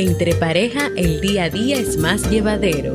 Entre 0.00 0.34
pareja 0.34 0.90
el 0.96 1.20
día 1.20 1.44
a 1.44 1.50
día 1.50 1.78
es 1.78 1.98
más 1.98 2.30
llevadero. 2.30 2.94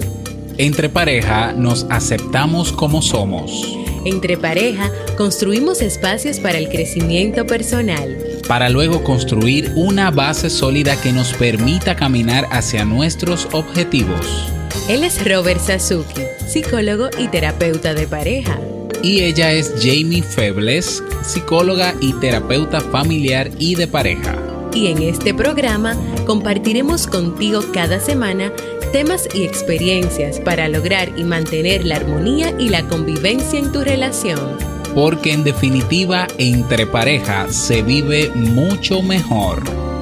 Entre 0.58 0.90
pareja 0.90 1.54
nos 1.54 1.86
aceptamos 1.92 2.72
como 2.72 3.04
somos. 3.04 3.78
Entre 4.06 4.38
pareja 4.38 4.90
construimos 5.16 5.84
espacios 5.84 6.40
para 6.40 6.58
el 6.58 6.68
crecimiento 6.68 7.46
personal. 7.46 8.18
Para 8.48 8.70
luego 8.70 9.04
construir 9.04 9.72
una 9.76 10.10
base 10.10 10.50
sólida 10.50 11.00
que 11.00 11.14
nos 11.14 11.32
permita 11.34 11.96
caminar 11.96 12.48
hacia 12.50 12.86
nuestros 12.86 13.48
objetivos. 13.52 14.52
Él 14.90 15.04
es 15.04 15.24
Robert 15.30 15.62
Sasuki, 15.62 16.24
psicólogo 16.48 17.12
y 17.20 17.28
terapeuta 17.28 17.94
de 17.94 18.08
pareja. 18.08 18.60
Y 19.04 19.20
ella 19.20 19.52
es 19.52 19.76
Jamie 19.80 20.24
Febles, 20.24 21.04
psicóloga 21.22 21.94
y 22.02 22.14
terapeuta 22.14 22.82
familiar 22.82 23.52
y 23.60 23.76
de 23.76 23.86
pareja 23.86 24.42
y 24.76 24.88
en 24.88 25.02
este 25.02 25.34
programa 25.34 25.96
compartiremos 26.26 27.08
contigo 27.08 27.62
cada 27.74 28.00
semana 28.00 28.52
temas 28.92 29.28
y 29.34 29.44
experiencias 29.44 30.40
para 30.40 30.68
lograr 30.70 31.18
y 31.18 31.24
mantener 31.24 31.86
la 31.86 31.98
armonía 31.98 32.54
y 32.60 32.70
la 32.70 32.88
convivencia 32.88 33.60
en 33.60 33.72
tu 33.72 33.82
relación. 33.82 34.58
Porque 34.94 35.34
en 35.34 35.44
definitiva, 35.44 36.28
entre 36.38 36.88
pareja 36.88 37.48
se 37.50 37.82
vive 37.82 38.32
mucho 38.34 39.02
mejor. 39.02 39.95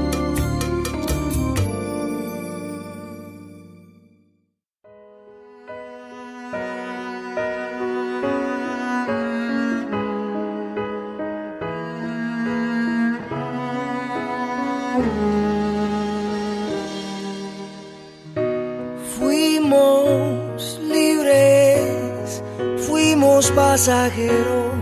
Pasajeros 23.74 24.76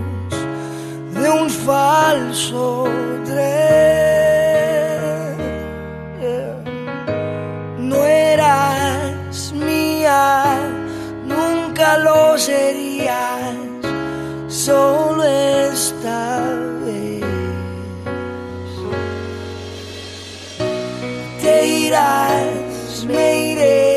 de 1.14 1.26
un 1.40 1.48
falso 1.48 2.84
tren. 3.24 3.38
No 7.88 8.04
eras 8.04 9.50
mía, 9.54 10.20
nunca 11.24 11.96
lo 12.06 12.36
serías, 12.36 13.56
solo 14.48 15.24
esta 15.24 16.40
vez. 16.84 17.24
Te 21.40 21.66
irás, 21.66 23.06
me 23.06 23.52
iré, 23.52 23.96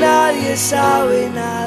nadie 0.00 0.56
sabe 0.56 1.28
nada 1.34 1.57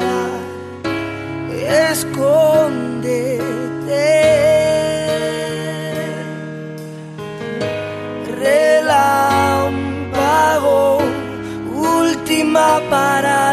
última 12.91 13.50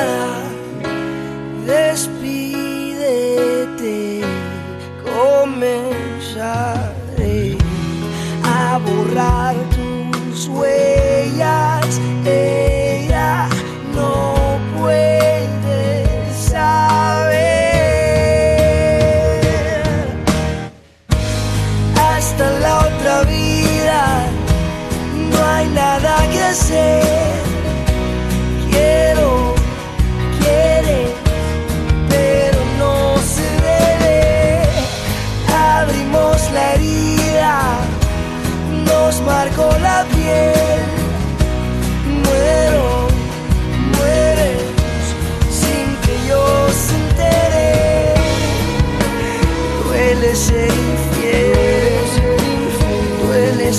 Duele 50.18 50.34
duele. 53.22 53.70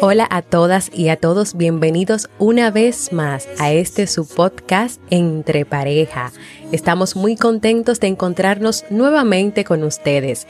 Hola 0.00 0.26
a 0.28 0.42
todas 0.42 0.90
y 0.92 1.10
a 1.10 1.16
todos, 1.16 1.56
bienvenidos 1.56 2.28
una 2.40 2.72
vez 2.72 3.12
más 3.12 3.48
a 3.60 3.72
este 3.72 4.08
su 4.08 4.26
podcast 4.26 5.00
Entre 5.10 5.64
Pareja. 5.64 6.32
Estamos 6.72 7.14
muy 7.14 7.36
contentos 7.36 8.00
de 8.00 8.08
encontrarnos 8.08 8.84
nuevamente 8.90 9.62
con 9.62 9.84
ustedes. 9.84 10.48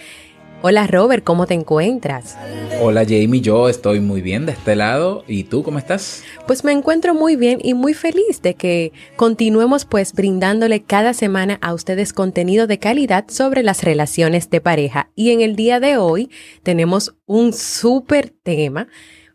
Hola 0.63 0.87
Robert, 0.87 1.23
¿cómo 1.23 1.47
te 1.47 1.55
encuentras? 1.55 2.37
Hola 2.81 3.05
Jamie, 3.05 3.41
yo 3.41 3.69
estoy 3.69 4.01
muy 4.01 4.23
bien 4.23 4.47
de 4.47 4.53
este 4.53 4.75
lado. 4.75 5.23
¿Y 5.29 5.45
tú 5.45 5.63
cómo 5.63 5.79
estás? 5.79 6.25
Pues 6.47 6.65
me 6.65 6.73
encuentro 6.73 7.15
muy 7.15 7.37
bien 7.37 7.59
y 7.63 7.75
muy 7.75 7.95
feliz 7.95 8.43
de 8.43 8.55
que 8.55 8.93
continuemos 9.17 9.85
pues 9.85 10.13
brindándole 10.13 10.83
cada 10.83 11.15
semana 11.15 11.59
a 11.61 11.75
ustedes 11.75 12.13
contenido 12.13 12.67
de 12.67 12.79
calidad 12.79 13.27
sobre 13.29 13.63
las 13.63 13.85
relaciones 13.85 14.51
de 14.51 14.61
pareja. 14.61 15.11
Y 15.15 15.31
en 15.31 15.43
el 15.43 15.57
día 15.57 15.79
de 15.79 15.99
hoy 15.99 16.31
tenemos 16.63 17.15
un 17.27 17.53
súper 17.53 18.31
tema 18.31 18.89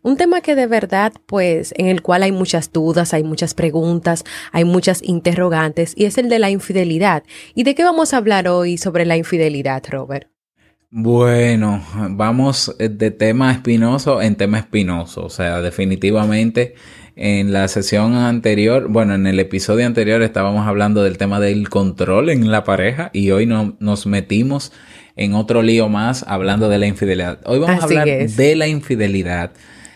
un 0.04 0.16
tema 0.16 0.40
que 0.40 0.56
de 0.56 0.66
verdad, 0.66 1.12
pues, 1.26 1.72
en 1.76 1.86
el 1.86 2.02
cual 2.02 2.24
hay 2.24 2.32
muchas 2.32 2.72
dudas, 2.72 3.14
hay 3.14 3.22
muchas 3.22 3.54
preguntas, 3.54 4.24
hay 4.50 4.64
muchas 4.64 5.00
interrogantes, 5.00 5.92
y 5.96 6.06
es 6.06 6.18
el 6.18 6.28
de 6.28 6.40
la 6.40 6.50
infidelidad. 6.50 7.22
¿Y 7.54 7.62
de 7.62 7.76
qué 7.76 7.84
vamos 7.84 8.12
a 8.12 8.16
hablar 8.16 8.48
hoy 8.48 8.78
sobre 8.78 9.06
la 9.06 9.16
infidelidad, 9.16 9.84
Robert? 9.88 10.28
Bueno, 10.94 11.82
vamos 12.10 12.76
de 12.78 13.10
tema 13.10 13.50
espinoso 13.50 14.20
en 14.20 14.36
tema 14.36 14.58
espinoso. 14.58 15.24
O 15.24 15.30
sea, 15.30 15.62
definitivamente 15.62 16.74
en 17.16 17.50
la 17.50 17.66
sesión 17.68 18.14
anterior, 18.14 18.88
bueno, 18.88 19.14
en 19.14 19.26
el 19.26 19.40
episodio 19.40 19.86
anterior 19.86 20.20
estábamos 20.20 20.66
hablando 20.66 21.02
del 21.02 21.16
tema 21.16 21.40
del 21.40 21.70
control 21.70 22.28
en 22.28 22.50
la 22.50 22.64
pareja 22.64 23.08
y 23.14 23.30
hoy 23.30 23.46
no, 23.46 23.74
nos 23.80 24.04
metimos 24.04 24.70
en 25.16 25.32
otro 25.32 25.62
lío 25.62 25.88
más 25.88 26.26
hablando 26.28 26.68
de 26.68 26.76
la 26.76 26.86
infidelidad. 26.86 27.40
Hoy 27.46 27.58
vamos 27.58 27.80
a 27.80 27.84
hablar 27.86 28.06
de 28.06 28.54
la 28.54 28.68
infidelidad 28.68 29.52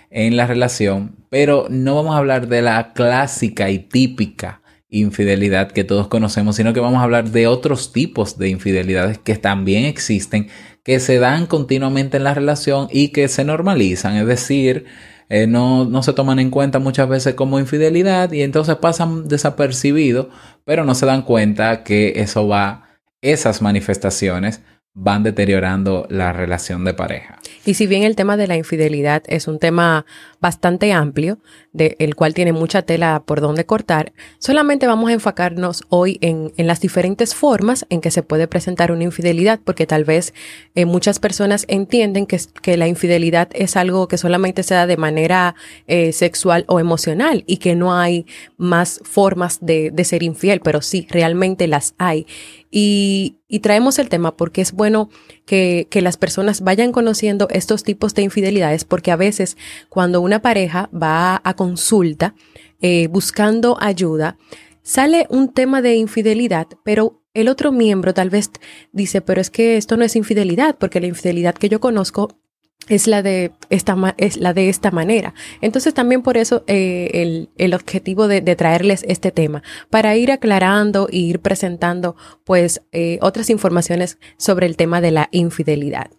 en 0.08 0.34
la 0.34 0.46
relación, 0.46 1.16
pero 1.28 1.66
no 1.68 1.94
vamos 1.94 2.14
a 2.14 2.18
hablar 2.18 2.48
de 2.48 2.62
la 2.62 2.94
clásica 2.94 3.68
y 3.68 3.80
típica 3.80 4.62
infidelidad 4.88 5.72
que 5.72 5.84
todos 5.84 6.08
conocemos, 6.08 6.56
sino 6.56 6.72
que 6.72 6.80
vamos 6.80 7.00
a 7.00 7.02
hablar 7.02 7.30
de 7.30 7.46
otros 7.48 7.92
tipos 7.92 8.38
de 8.38 8.48
infidelidades 8.48 9.18
que 9.18 9.36
también 9.36 9.84
existen, 9.84 10.48
que 10.86 11.00
se 11.00 11.18
dan 11.18 11.46
continuamente 11.46 12.16
en 12.16 12.22
la 12.22 12.32
relación 12.32 12.86
y 12.92 13.08
que 13.08 13.26
se 13.26 13.42
normalizan, 13.42 14.14
es 14.18 14.26
decir, 14.28 14.84
eh, 15.28 15.48
no, 15.48 15.84
no, 15.84 16.04
se 16.04 16.12
toman 16.12 16.38
en 16.38 16.50
cuenta 16.50 16.78
muchas 16.78 17.08
veces 17.08 17.34
como 17.34 17.58
infidelidad 17.58 18.30
y 18.30 18.42
entonces 18.42 18.76
pasan 18.76 19.26
desapercibidos, 19.26 20.28
pero 20.64 20.84
no 20.84 20.94
se 20.94 21.04
dan 21.04 21.22
cuenta 21.22 21.82
que 21.82 22.20
eso 22.20 22.46
va, 22.46 23.00
esas 23.20 23.62
manifestaciones 23.62 24.60
van 24.98 25.22
deteriorando 25.22 26.06
la 26.08 26.32
relación 26.32 26.84
de 26.84 26.94
pareja. 26.94 27.38
Y 27.66 27.74
si 27.74 27.86
bien 27.86 28.02
el 28.02 28.16
tema 28.16 28.38
de 28.38 28.46
la 28.46 28.56
infidelidad 28.56 29.22
es 29.26 29.46
un 29.46 29.58
tema 29.58 30.06
bastante 30.40 30.92
amplio, 30.92 31.38
del 31.72 31.96
el 31.98 32.14
cual 32.14 32.32
tiene 32.32 32.52
mucha 32.52 32.80
tela 32.80 33.22
por 33.26 33.42
donde 33.42 33.66
cortar, 33.66 34.14
solamente 34.38 34.86
vamos 34.86 35.10
a 35.10 35.12
enfocarnos 35.12 35.84
hoy 35.90 36.18
en, 36.22 36.52
las 36.56 36.80
diferentes 36.80 37.34
formas 37.34 37.84
en 37.90 38.00
que 38.00 38.10
se 38.10 38.22
puede 38.22 38.48
presentar 38.48 38.90
una 38.90 39.04
infidelidad, 39.04 39.60
porque 39.62 39.86
tal 39.86 40.04
vez 40.04 40.32
eh, 40.74 40.86
muchas 40.86 41.18
personas 41.18 41.66
entienden 41.68 42.26
que, 42.26 42.76
la 42.76 42.88
infidelidad 42.88 43.48
es 43.52 43.76
algo 43.76 44.08
que 44.08 44.16
solamente 44.16 44.62
se 44.62 44.74
da 44.74 44.86
de 44.86 44.96
manera 44.96 45.56
eh, 45.86 46.12
sexual 46.12 46.64
o 46.68 46.80
emocional 46.80 47.44
y 47.46 47.58
que 47.58 47.74
no 47.74 47.94
hay 47.94 48.26
más 48.56 49.00
formas 49.04 49.58
de, 49.60 49.90
de 49.90 50.04
ser 50.04 50.22
infiel, 50.22 50.60
pero 50.60 50.80
sí, 50.80 51.06
realmente 51.10 51.66
las 51.66 51.94
hay. 51.98 52.26
Y, 52.70 53.40
traemos 53.62 53.98
el 53.98 54.08
tema 54.08 54.36
porque 54.36 54.60
es 54.60 54.72
bueno 54.72 55.08
que, 55.44 55.88
las 55.92 56.16
personas 56.16 56.60
vayan 56.60 56.92
conociendo 56.92 57.48
estos 57.50 57.82
tipos 57.82 58.14
de 58.14 58.22
infidelidades 58.22 58.84
porque 58.84 59.10
a 59.10 59.16
veces 59.16 59.56
cuando 59.88 60.20
una 60.20 60.42
pareja 60.42 60.90
va 60.94 61.40
a 61.42 61.54
consulta 61.54 62.34
eh, 62.80 63.08
buscando 63.08 63.76
ayuda, 63.80 64.36
sale 64.82 65.26
un 65.30 65.52
tema 65.52 65.82
de 65.82 65.96
infidelidad, 65.96 66.68
pero 66.84 67.22
el 67.34 67.48
otro 67.48 67.72
miembro 67.72 68.14
tal 68.14 68.30
vez 68.30 68.50
dice, 68.92 69.20
pero 69.20 69.40
es 69.40 69.50
que 69.50 69.76
esto 69.76 69.96
no 69.96 70.04
es 70.04 70.16
infidelidad, 70.16 70.76
porque 70.78 71.00
la 71.00 71.06
infidelidad 71.06 71.54
que 71.54 71.68
yo 71.68 71.80
conozco 71.80 72.38
es 72.88 73.06
la 73.06 73.22
de 73.22 73.52
esta, 73.70 74.14
es 74.16 74.36
la 74.36 74.54
de 74.54 74.68
esta 74.68 74.90
manera. 74.90 75.34
Entonces 75.60 75.94
también 75.94 76.22
por 76.22 76.36
eso 76.36 76.64
eh, 76.66 77.10
el, 77.14 77.50
el, 77.58 77.74
objetivo 77.74 78.28
de, 78.28 78.40
de, 78.40 78.56
traerles 78.56 79.04
este 79.08 79.30
tema, 79.32 79.62
para 79.90 80.16
ir 80.16 80.30
aclarando 80.30 81.08
e 81.10 81.18
ir 81.18 81.40
presentando 81.40 82.16
pues 82.44 82.82
eh, 82.92 83.18
otras 83.22 83.50
informaciones 83.50 84.18
sobre 84.36 84.66
el 84.66 84.76
tema 84.76 85.00
de 85.00 85.10
la 85.10 85.28
infidelidad. 85.32 86.10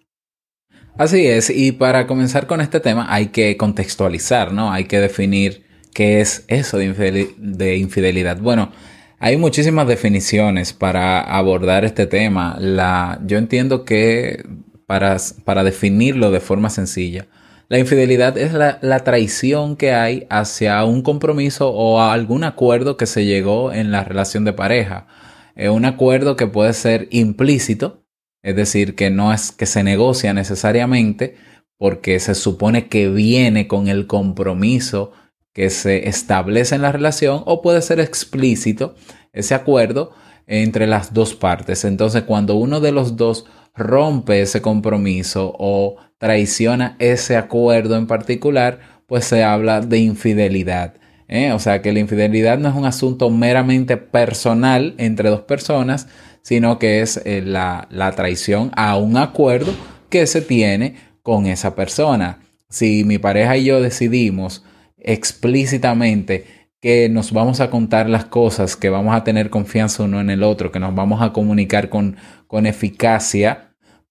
Así 0.98 1.28
es, 1.28 1.52
y 1.52 1.74
para 1.74 2.08
comenzar 2.08 2.48
con 2.48 2.60
este 2.60 2.80
tema 2.80 3.06
hay 3.14 3.28
que 3.28 3.56
contextualizar, 3.56 4.52
¿no? 4.52 4.72
Hay 4.74 4.86
que 4.86 5.00
definir 5.00 5.64
qué 5.94 6.22
es 6.22 6.44
eso 6.48 6.78
de 6.80 7.78
infidelidad. 7.78 8.40
Bueno, 8.40 8.72
hay 9.20 9.36
muchísimas 9.38 9.88
definiciones 9.88 10.74
para 10.74 11.22
abordar 11.22 11.86
este 11.86 12.06
tema. 12.06 12.56
La, 12.60 13.20
yo 13.26 13.40
entiendo 13.40 13.84
que 13.84 14.44
para, 14.88 15.18
para 15.46 15.64
definirlo 15.64 16.32
de 16.32 16.40
forma 16.40 16.72
sencilla, 16.72 17.28
la 17.70 17.80
infidelidad 17.80 18.38
es 18.38 18.54
la, 18.54 18.80
la, 18.82 19.02
traición 19.02 19.76
que 19.76 19.92
hay 19.92 20.26
hacia 20.30 20.84
un 20.86 21.02
compromiso 21.02 21.70
o 21.70 22.00
a 22.00 22.14
algún 22.14 22.46
acuerdo 22.46 22.96
que 22.96 23.06
se 23.06 23.26
llegó 23.26 23.74
en 23.74 23.92
la 23.92 24.06
relación 24.06 24.46
de 24.46 24.54
pareja. 24.54 25.06
Es 25.54 25.70
un 25.70 25.84
acuerdo 25.84 26.38
que 26.38 26.48
puede 26.48 26.72
ser 26.72 27.10
implícito, 27.12 28.06
es 28.42 28.56
decir, 28.56 28.96
que 28.96 29.10
no 29.10 29.34
es 29.34 29.52
que 29.52 29.66
se 29.66 29.84
negocia 29.84 30.34
necesariamente 30.34 31.36
porque 31.78 32.20
se 32.20 32.36
supone 32.36 32.88
que 32.88 33.10
viene 33.10 33.68
con 33.68 33.90
el 33.90 34.08
compromiso 34.08 35.12
que 35.54 35.70
se 35.70 36.08
establece 36.08 36.76
en 36.76 36.84
la 36.84 36.92
relación 36.92 37.42
o 37.46 37.62
puede 37.62 37.82
ser 37.82 38.00
explícito 38.00 38.96
ese 39.34 39.56
acuerdo 39.56 40.14
entre 40.46 40.88
las 40.88 41.14
dos 41.14 41.36
partes. 41.36 41.84
Entonces, 41.84 42.24
cuando 42.24 42.56
uno 42.56 42.80
de 42.80 42.92
los 42.92 43.18
dos 43.18 43.46
rompe 43.78 44.42
ese 44.42 44.62
compromiso 44.62 45.54
o 45.58 45.98
traiciona 46.18 46.96
ese 47.00 47.38
acuerdo 47.38 47.96
en 47.96 48.08
particular, 48.08 48.80
pues 49.06 49.26
se 49.26 49.44
habla 49.44 49.82
de 49.82 50.00
infidelidad. 50.00 50.96
¿eh? 51.28 51.52
O 51.52 51.60
sea 51.60 51.82
que 51.82 51.94
la 51.94 52.00
infidelidad 52.00 52.58
no 52.58 52.70
es 52.70 52.76
un 52.76 52.86
asunto 52.86 53.30
meramente 53.30 53.98
personal 53.98 54.96
entre 54.98 55.30
dos 55.30 55.42
personas, 55.42 56.08
sino 56.42 56.80
que 56.80 57.02
es 57.02 57.22
eh, 57.26 57.42
la, 57.46 57.88
la 57.92 58.12
traición 58.14 58.72
a 58.76 58.98
un 58.98 59.18
acuerdo 59.18 59.74
que 60.10 60.26
se 60.28 60.42
tiene 60.42 60.96
con 61.22 61.46
esa 61.46 61.76
persona. 61.76 62.40
Si 62.70 63.04
mi 63.04 63.18
pareja 63.18 63.58
y 63.58 63.66
yo 63.66 63.82
decidimos 63.82 64.64
explícitamente 64.98 66.46
que 66.82 67.10
nos 67.10 67.32
vamos 67.32 67.60
a 67.60 67.70
contar 67.70 68.10
las 68.10 68.26
cosas, 68.26 68.76
que 68.76 68.90
vamos 68.90 69.16
a 69.16 69.24
tener 69.24 69.50
confianza 69.50 70.04
uno 70.04 70.22
en 70.22 70.30
el 70.30 70.44
otro, 70.44 70.72
que 70.72 70.80
nos 70.80 70.94
vamos 70.94 71.22
a 71.22 71.34
comunicar 71.34 71.90
con, 71.90 72.18
con 72.48 72.66
eficacia, 72.66 73.67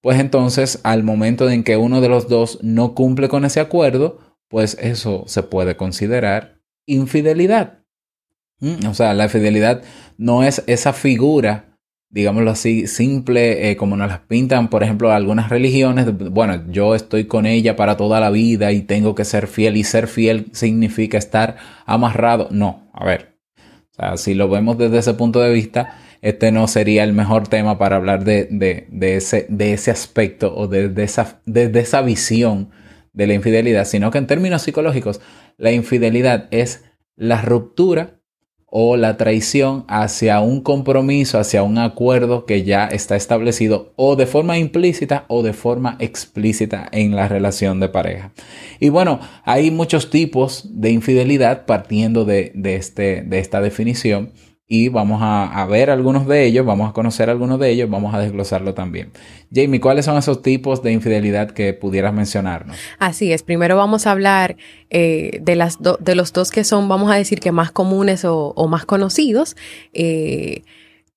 pues 0.06 0.20
entonces 0.20 0.78
al 0.84 1.02
momento 1.02 1.50
en 1.50 1.64
que 1.64 1.76
uno 1.76 2.00
de 2.00 2.08
los 2.08 2.28
dos 2.28 2.60
no 2.62 2.94
cumple 2.94 3.28
con 3.28 3.44
ese 3.44 3.58
acuerdo, 3.58 4.20
pues 4.46 4.78
eso 4.80 5.24
se 5.26 5.42
puede 5.42 5.76
considerar 5.76 6.60
infidelidad. 6.86 7.80
¿Mm? 8.60 8.86
O 8.86 8.94
sea, 8.94 9.14
la 9.14 9.24
infidelidad 9.24 9.82
no 10.16 10.44
es 10.44 10.62
esa 10.68 10.92
figura 10.92 11.76
digámoslo 12.08 12.52
así, 12.52 12.86
simple, 12.86 13.68
eh, 13.68 13.76
como 13.76 13.96
nos 13.96 14.06
las 14.06 14.20
pintan, 14.20 14.70
por 14.70 14.84
ejemplo, 14.84 15.10
algunas 15.10 15.48
religiones, 15.48 16.06
bueno, 16.30 16.62
yo 16.70 16.94
estoy 16.94 17.24
con 17.24 17.44
ella 17.44 17.74
para 17.74 17.96
toda 17.96 18.20
la 18.20 18.30
vida 18.30 18.70
y 18.70 18.82
tengo 18.82 19.16
que 19.16 19.24
ser 19.24 19.48
fiel 19.48 19.76
y 19.76 19.82
ser 19.82 20.06
fiel 20.06 20.46
significa 20.52 21.18
estar 21.18 21.56
amarrado. 21.84 22.46
No, 22.52 22.88
a 22.92 23.04
ver, 23.04 23.40
o 23.90 23.94
sea, 23.96 24.16
si 24.18 24.34
lo 24.34 24.48
vemos 24.48 24.78
desde 24.78 24.98
ese 24.98 25.14
punto 25.14 25.40
de 25.40 25.52
vista, 25.52 25.98
este 26.26 26.50
no 26.50 26.66
sería 26.66 27.04
el 27.04 27.12
mejor 27.12 27.46
tema 27.46 27.78
para 27.78 27.94
hablar 27.94 28.24
de, 28.24 28.48
de, 28.50 28.88
de 28.90 29.16
ese, 29.16 29.46
de 29.48 29.72
ese 29.72 29.92
aspecto 29.92 30.52
o 30.56 30.66
de, 30.66 30.88
de, 30.88 31.04
esa, 31.04 31.40
de 31.46 31.70
esa 31.78 32.02
visión 32.02 32.70
de 33.12 33.28
la 33.28 33.34
infidelidad, 33.34 33.84
sino 33.84 34.10
que 34.10 34.18
en 34.18 34.26
términos 34.26 34.62
psicológicos, 34.62 35.20
la 35.56 35.70
infidelidad 35.70 36.48
es 36.50 36.84
la 37.14 37.42
ruptura 37.42 38.18
o 38.66 38.96
la 38.96 39.16
traición 39.16 39.84
hacia 39.86 40.40
un 40.40 40.62
compromiso, 40.62 41.38
hacia 41.38 41.62
un 41.62 41.78
acuerdo 41.78 42.44
que 42.44 42.64
ya 42.64 42.86
está 42.86 43.14
establecido 43.14 43.92
o 43.94 44.16
de 44.16 44.26
forma 44.26 44.58
implícita 44.58 45.26
o 45.28 45.44
de 45.44 45.52
forma 45.52 45.96
explícita 46.00 46.88
en 46.90 47.14
la 47.14 47.28
relación 47.28 47.78
de 47.78 47.88
pareja. 47.88 48.32
Y 48.80 48.88
bueno, 48.88 49.20
hay 49.44 49.70
muchos 49.70 50.10
tipos 50.10 50.68
de 50.72 50.90
infidelidad 50.90 51.66
partiendo 51.66 52.24
de, 52.24 52.52
este, 52.64 53.22
de 53.22 53.38
esta 53.38 53.60
definición 53.60 54.32
y 54.68 54.88
vamos 54.88 55.20
a, 55.22 55.64
ver 55.66 55.90
algunos 55.90 56.26
de 56.26 56.44
ellos, 56.44 56.66
vamos 56.66 56.90
a 56.90 56.92
conocer 56.92 57.30
algunos 57.30 57.60
de 57.60 57.70
ellos, 57.70 57.88
vamos 57.88 58.14
a 58.14 58.18
desglosarlo 58.18 58.74
también. 58.74 59.12
Jamie, 59.54 59.80
¿cuáles 59.80 60.04
son 60.04 60.18
esos 60.18 60.42
tipos 60.42 60.82
de 60.82 60.90
infidelidad 60.90 61.52
que 61.52 61.72
pudieras 61.72 62.12
mencionarnos? 62.12 62.76
Así 62.98 63.32
es, 63.32 63.44
primero 63.44 63.76
vamos 63.76 64.08
a 64.08 64.10
hablar 64.10 64.56
eh, 64.90 65.38
de, 65.40 65.54
las 65.54 65.78
de 65.80 66.14
los 66.16 66.32
dos 66.32 66.50
que 66.50 66.64
son, 66.64 66.88
vamos 66.88 67.12
a 67.12 67.14
decir 67.14 67.38
que 67.38 67.52
más 67.52 67.70
comunes 67.70 68.24
o, 68.24 68.66
más 68.68 68.84
conocidos. 68.84 69.56
Eh, 69.92 70.64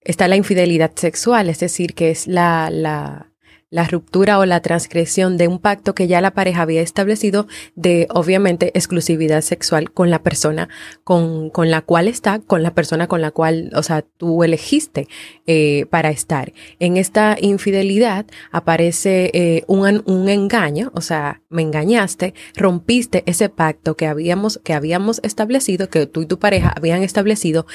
está 0.01 0.27
la 0.27 0.35
infidelidad 0.35 0.91
sexual, 0.95 1.49
es 1.49 1.59
decir, 1.59 1.95
que 1.95 2.11
es 2.11 2.27
la, 2.27 2.69
la 2.71 3.28
la 3.69 3.83
ruptura 3.85 4.39
o 4.39 4.45
la 4.45 4.61
transgresión 4.61 5.37
de 5.37 5.47
un 5.47 5.59
pacto 5.59 5.93
que 5.93 6.07
ya 6.07 6.21
la 6.21 6.31
pareja 6.31 6.63
había 6.63 6.81
establecido 6.81 7.47
de 7.75 8.07
obviamente 8.09 8.71
exclusividad 8.73 9.41
sexual 9.41 9.91
con 9.91 10.09
la 10.09 10.23
persona 10.23 10.69
con, 11.03 11.49
con 11.49 11.69
la 11.69 11.81
cual 11.81 12.07
está, 12.07 12.39
con 12.39 12.63
la 12.63 12.73
persona 12.73 13.07
con 13.07 13.21
la 13.21 13.31
cual, 13.31 13.71
o 13.75 13.83
sea, 13.83 14.01
tú 14.01 14.43
elegiste 14.43 15.07
eh, 15.45 15.85
para 15.89 16.09
estar. 16.09 16.53
En 16.79 16.97
esta 16.97 17.37
infidelidad 17.39 18.25
aparece 18.51 19.31
eh, 19.33 19.63
un, 19.67 20.03
un 20.05 20.29
engaño, 20.29 20.91
o 20.95 21.01
sea, 21.01 21.41
me 21.49 21.61
engañaste, 21.61 22.33
rompiste 22.55 23.23
ese 23.25 23.49
pacto 23.49 23.95
que 23.95 24.07
habíamos, 24.07 24.59
que 24.63 24.73
habíamos 24.73 25.19
establecido, 25.23 25.89
que 25.89 26.07
tú 26.07 26.21
y 26.21 26.25
tu 26.25 26.39
pareja 26.39 26.73
habían 26.75 27.03
establecido 27.03 27.65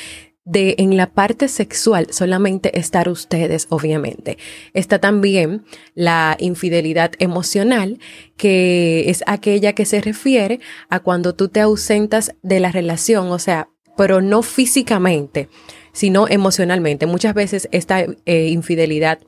de 0.45 0.75
en 0.79 0.97
la 0.97 1.11
parte 1.11 1.49
sexual 1.49 2.09
solamente 2.11 2.79
estar 2.79 3.09
ustedes, 3.09 3.67
obviamente. 3.71 4.39
Está 4.75 4.99
también 4.99 5.65
la 5.95 6.37
infidelidad 6.39 7.13
emocional, 7.19 7.99
que 8.37 9.09
es 9.09 9.25
aquella 9.27 9.73
que 9.73 9.87
se 9.87 10.01
refiere 10.01 10.61
a 10.91 11.01
cuando 11.01 11.35
tú 11.35 11.49
te 11.49 11.61
ausentas 11.61 12.35
de 12.43 12.61
la 12.61 12.71
relación, 12.71 13.29
o 13.29 13.39
sea, 13.39 13.69
pero 13.97 14.21
no 14.21 14.43
físicamente, 14.43 15.49
sino 15.93 16.29
emocionalmente. 16.29 17.07
Muchas 17.07 17.35
veces 17.35 17.69
esta 17.73 18.01
eh, 18.01 18.49
infidelidad 18.49 19.21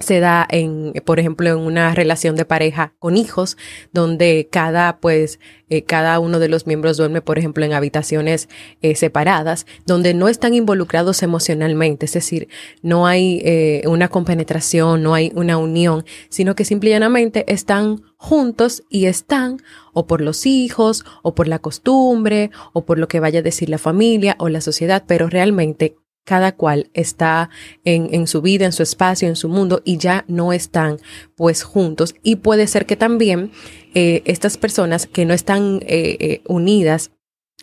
se 0.00 0.20
da 0.20 0.46
en, 0.50 0.92
por 1.04 1.20
ejemplo, 1.20 1.48
en 1.48 1.58
una 1.58 1.94
relación 1.94 2.36
de 2.36 2.44
pareja 2.44 2.94
con 2.98 3.16
hijos, 3.16 3.56
donde 3.92 4.48
cada, 4.50 4.98
pues, 4.98 5.38
eh, 5.68 5.82
cada 5.82 6.18
uno 6.18 6.38
de 6.38 6.48
los 6.48 6.66
miembros 6.66 6.96
duerme, 6.96 7.22
por 7.22 7.38
ejemplo, 7.38 7.64
en 7.64 7.72
habitaciones 7.72 8.48
eh, 8.82 8.96
separadas, 8.96 9.66
donde 9.86 10.14
no 10.14 10.28
están 10.28 10.54
involucrados 10.54 11.22
emocionalmente, 11.22 12.06
es 12.06 12.12
decir, 12.12 12.48
no 12.82 13.06
hay 13.06 13.40
eh, 13.44 13.82
una 13.86 14.08
compenetración, 14.08 15.02
no 15.02 15.14
hay 15.14 15.32
una 15.34 15.58
unión, 15.58 16.04
sino 16.28 16.54
que 16.54 16.64
simplemente 16.64 17.44
están 17.52 18.02
juntos 18.16 18.82
y 18.88 19.06
están 19.06 19.58
o 19.92 20.06
por 20.06 20.20
los 20.20 20.46
hijos, 20.46 21.04
o 21.22 21.34
por 21.34 21.48
la 21.48 21.60
costumbre, 21.60 22.50
o 22.72 22.84
por 22.84 22.98
lo 22.98 23.08
que 23.08 23.20
vaya 23.20 23.40
a 23.40 23.42
decir 23.42 23.68
la 23.68 23.78
familia 23.78 24.36
o 24.38 24.48
la 24.48 24.60
sociedad, 24.60 25.04
pero 25.06 25.28
realmente 25.28 25.96
cada 26.24 26.52
cual 26.52 26.90
está 26.94 27.50
en, 27.84 28.08
en, 28.12 28.26
su 28.26 28.42
vida, 28.42 28.64
en 28.64 28.72
su 28.72 28.82
espacio, 28.82 29.28
en 29.28 29.36
su 29.36 29.48
mundo 29.48 29.82
y 29.84 29.98
ya 29.98 30.24
no 30.28 30.52
están 30.52 30.98
pues 31.36 31.62
juntos. 31.62 32.14
Y 32.22 32.36
puede 32.36 32.66
ser 32.66 32.86
que 32.86 32.96
también 32.96 33.52
eh, 33.94 34.22
estas 34.24 34.56
personas 34.56 35.06
que 35.06 35.24
no 35.24 35.34
están 35.34 35.80
eh, 35.82 36.16
eh, 36.20 36.40
unidas 36.46 37.10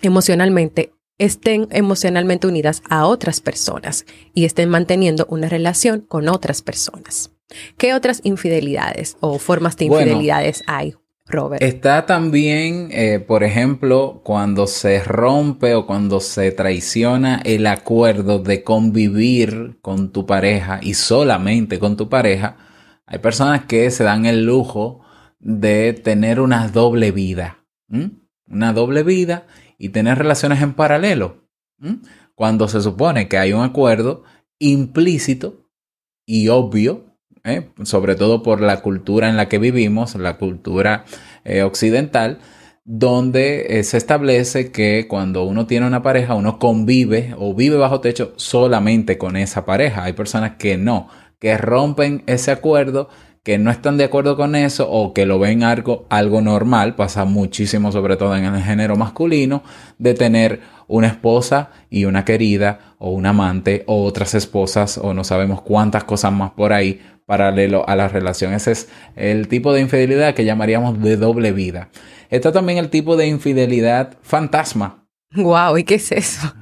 emocionalmente 0.02 0.94
estén 1.18 1.68
emocionalmente 1.70 2.48
unidas 2.48 2.82
a 2.90 3.06
otras 3.06 3.42
personas 3.42 4.06
y 4.34 4.46
estén 4.46 4.70
manteniendo 4.70 5.28
una 5.30 5.50
relación 5.50 6.02
con 6.02 6.28
otras 6.28 6.64
personas. 6.64 7.32
¿Qué 7.78 7.94
otras 7.94 8.22
infidelidades 8.24 9.18
o 9.20 9.38
formas 9.38 9.78
de 9.78 9.86
infidelidades 9.86 10.64
hay? 10.66 10.96
Está 11.60 12.06
también, 12.06 12.90
eh, 12.92 13.20
por 13.20 13.44
ejemplo, 13.44 14.22
cuando 14.24 14.68
se 14.68 15.04
rompe 15.04 15.76
o 15.76 15.86
cuando 15.86 16.20
se 16.20 16.52
traiciona 16.52 17.42
el 17.44 17.68
acuerdo 17.68 18.40
de 18.40 18.64
convivir 18.64 19.80
con 19.82 20.12
tu 20.12 20.26
pareja 20.26 20.80
y 20.82 20.94
solamente 20.94 21.80
con 21.80 21.98
tu 21.98 22.10
pareja. 22.10 22.58
Hay 23.06 23.20
personas 23.20 23.66
que 23.66 23.90
se 23.92 24.04
dan 24.04 24.26
el 24.26 24.46
lujo 24.46 25.02
de 25.40 25.94
tener 25.94 26.40
una 26.40 26.68
doble 26.68 27.12
vida. 27.12 27.66
Una 28.48 28.74
doble 28.74 29.04
vida 29.04 29.48
y 29.78 29.90
tener 29.90 30.18
relaciones 30.18 30.62
en 30.62 30.74
paralelo. 30.74 31.48
Cuando 32.36 32.68
se 32.68 32.82
supone 32.82 33.28
que 33.28 33.38
hay 33.38 33.54
un 33.54 33.64
acuerdo 33.64 34.24
implícito 34.60 35.68
y 36.26 36.50
obvio 36.50 37.11
¿eh? 37.44 37.70
sobre 37.84 38.16
todo 38.16 38.44
por 38.44 38.62
la 38.62 38.82
cultura 38.82 39.30
en 39.30 39.38
la 39.38 39.50
que 39.50 39.60
vivimos, 39.60 40.16
la 40.16 40.38
cultura 40.38 41.06
eh, 41.44 41.64
occidental, 41.64 42.40
donde 42.84 43.80
eh, 43.80 43.84
se 43.84 43.98
establece 43.98 44.72
que 44.72 45.08
cuando 45.08 45.44
uno 45.44 45.68
tiene 45.68 45.88
una 45.88 46.02
pareja, 46.02 46.36
uno 46.36 46.60
convive 46.60 47.36
o 47.38 47.54
vive 47.54 47.78
bajo 47.78 48.02
techo 48.02 48.34
solamente 48.38 49.18
con 49.18 49.38
esa 49.38 49.66
pareja. 49.66 50.04
Hay 50.04 50.14
personas 50.14 50.54
que 50.58 50.78
no, 50.78 51.08
que 51.40 51.58
rompen 51.58 52.24
ese 52.26 52.52
acuerdo, 52.52 53.10
que 53.44 53.58
no 53.58 53.72
están 53.72 53.98
de 53.98 54.04
acuerdo 54.04 54.36
con 54.36 54.56
eso 54.56 54.90
o 54.90 55.14
que 55.14 55.26
lo 55.26 55.40
ven 55.40 55.64
algo, 55.64 56.06
algo 56.10 56.42
normal, 56.42 56.96
pasa 56.96 57.26
muchísimo 57.26 57.92
sobre 57.92 58.18
todo 58.18 58.36
en 58.36 58.46
el 58.46 58.62
género 58.62 58.96
masculino, 58.96 59.64
de 59.98 60.14
tener 60.14 60.62
una 60.88 61.08
esposa 61.08 61.72
y 61.90 62.06
una 62.06 62.26
querida 62.26 62.96
o 62.98 63.12
un 63.12 63.26
amante 63.26 63.84
o 63.88 64.04
otras 64.04 64.36
esposas 64.36 64.98
o 64.98 65.14
no 65.14 65.24
sabemos 65.24 65.62
cuántas 65.62 66.04
cosas 66.04 66.34
más 66.34 66.52
por 66.52 66.74
ahí 66.74 67.02
paralelo 67.26 67.88
a 67.88 67.96
la 67.96 68.08
relación. 68.08 68.54
Ese 68.54 68.72
es 68.72 68.90
el 69.16 69.48
tipo 69.48 69.74
de 69.74 69.82
infidelidad 69.82 70.34
que 70.34 70.46
llamaríamos 70.46 71.02
de 71.02 71.18
doble 71.18 71.52
vida. 71.52 71.90
Está 72.30 72.52
también 72.52 72.78
el 72.78 72.90
tipo 72.90 73.18
de 73.18 73.28
infidelidad 73.28 74.18
fantasma. 74.22 75.06
Wow, 75.36 75.78
¿y 75.78 75.84
qué 75.84 75.96
es 75.96 76.12
eso? 76.12 76.54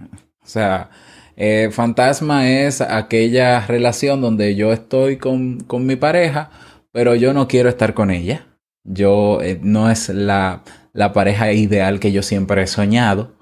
O 0.42 0.48
sea, 0.48 0.90
eh, 1.36 1.70
fantasma 1.72 2.50
es 2.50 2.82
aquella 2.82 3.66
relación 3.66 4.20
donde 4.20 4.56
yo 4.56 4.74
estoy 4.74 5.18
con, 5.18 5.62
con, 5.62 5.86
mi 5.86 5.96
pareja, 5.96 6.50
pero 6.92 7.16
yo 7.16 7.34
no 7.34 7.48
quiero 7.48 7.70
estar 7.70 7.94
con 7.94 8.12
ella. 8.12 8.48
Yo 8.84 9.42
eh, 9.42 9.60
no 9.62 9.90
es 9.90 10.10
la, 10.10 10.64
la, 10.92 11.14
pareja 11.14 11.54
ideal 11.54 12.00
que 12.00 12.12
yo 12.12 12.24
siempre 12.24 12.64
he 12.64 12.68
soñado. 12.68 13.39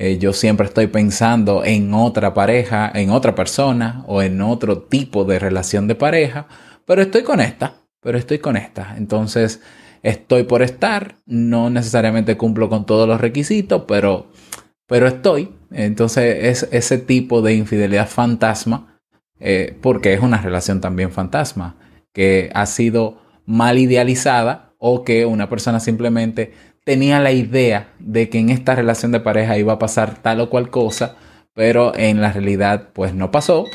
Eh, 0.00 0.16
yo 0.18 0.32
siempre 0.32 0.64
estoy 0.64 0.86
pensando 0.86 1.64
en 1.64 1.92
otra 1.92 2.32
pareja, 2.32 2.88
en 2.94 3.10
otra 3.10 3.34
persona 3.34 4.04
o 4.06 4.22
en 4.22 4.40
otro 4.40 4.82
tipo 4.82 5.24
de 5.24 5.40
relación 5.40 5.88
de 5.88 5.96
pareja, 5.96 6.46
pero 6.86 7.02
estoy 7.02 7.24
con 7.24 7.40
esta, 7.40 7.74
pero 8.00 8.16
estoy 8.16 8.38
con 8.38 8.56
esta. 8.56 8.94
Entonces, 8.96 9.60
estoy 10.04 10.44
por 10.44 10.62
estar, 10.62 11.16
no 11.26 11.68
necesariamente 11.68 12.36
cumplo 12.36 12.68
con 12.68 12.86
todos 12.86 13.08
los 13.08 13.20
requisitos, 13.20 13.86
pero, 13.88 14.30
pero 14.86 15.08
estoy. 15.08 15.52
Entonces 15.72 16.44
es 16.44 16.68
ese 16.70 16.98
tipo 16.98 17.42
de 17.42 17.54
infidelidad 17.54 18.08
fantasma, 18.08 19.00
eh, 19.40 19.76
porque 19.82 20.14
es 20.14 20.20
una 20.20 20.40
relación 20.40 20.80
también 20.80 21.10
fantasma, 21.10 21.74
que 22.12 22.50
ha 22.54 22.66
sido 22.66 23.20
mal 23.46 23.78
idealizada 23.78 24.74
o 24.78 25.02
que 25.02 25.26
una 25.26 25.48
persona 25.48 25.80
simplemente 25.80 26.52
tenía 26.88 27.20
la 27.20 27.32
idea 27.32 27.92
de 27.98 28.30
que 28.30 28.38
en 28.38 28.48
esta 28.48 28.74
relación 28.74 29.12
de 29.12 29.20
pareja 29.20 29.58
iba 29.58 29.74
a 29.74 29.78
pasar 29.78 30.22
tal 30.22 30.40
o 30.40 30.48
cual 30.48 30.70
cosa, 30.70 31.16
pero 31.52 31.94
en 31.94 32.22
la 32.22 32.32
realidad 32.32 32.88
pues 32.94 33.12
no 33.12 33.30
pasó. 33.30 33.66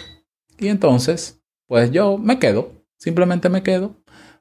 Y 0.58 0.70
entonces, 0.70 1.40
pues 1.68 1.92
yo 1.92 2.18
me 2.18 2.40
quedo, 2.40 2.72
simplemente 2.98 3.50
me 3.50 3.62
quedo 3.62 3.96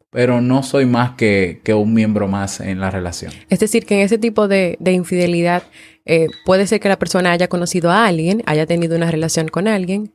pero 0.09 0.43
no 0.43 0.63
soy 0.63 0.85
más 0.85 1.13
que, 1.17 1.63
un 1.75 1.95
miembro 1.95 2.29
más 2.29 2.61
en 2.61 2.81
la 2.81 2.91
relación. 2.91 3.33
Es 3.49 3.61
decir, 3.61 3.87
que 3.87 3.95
en 3.95 4.01
ese 4.03 4.19
tipo 4.19 4.47
de, 4.47 4.77
infidelidad 4.85 5.63
eh, 6.05 6.27
puede 6.45 6.67
ser 6.67 6.81
que 6.81 6.91
la 6.91 6.99
persona 6.99 7.33
haya 7.33 7.49
conocido 7.49 7.91
a 7.91 8.07
alguien, 8.07 8.43
haya 8.45 8.67
tenido 8.67 8.95
una 8.95 9.11
relación 9.11 9.49
con 9.49 9.69
alguien, 9.69 10.15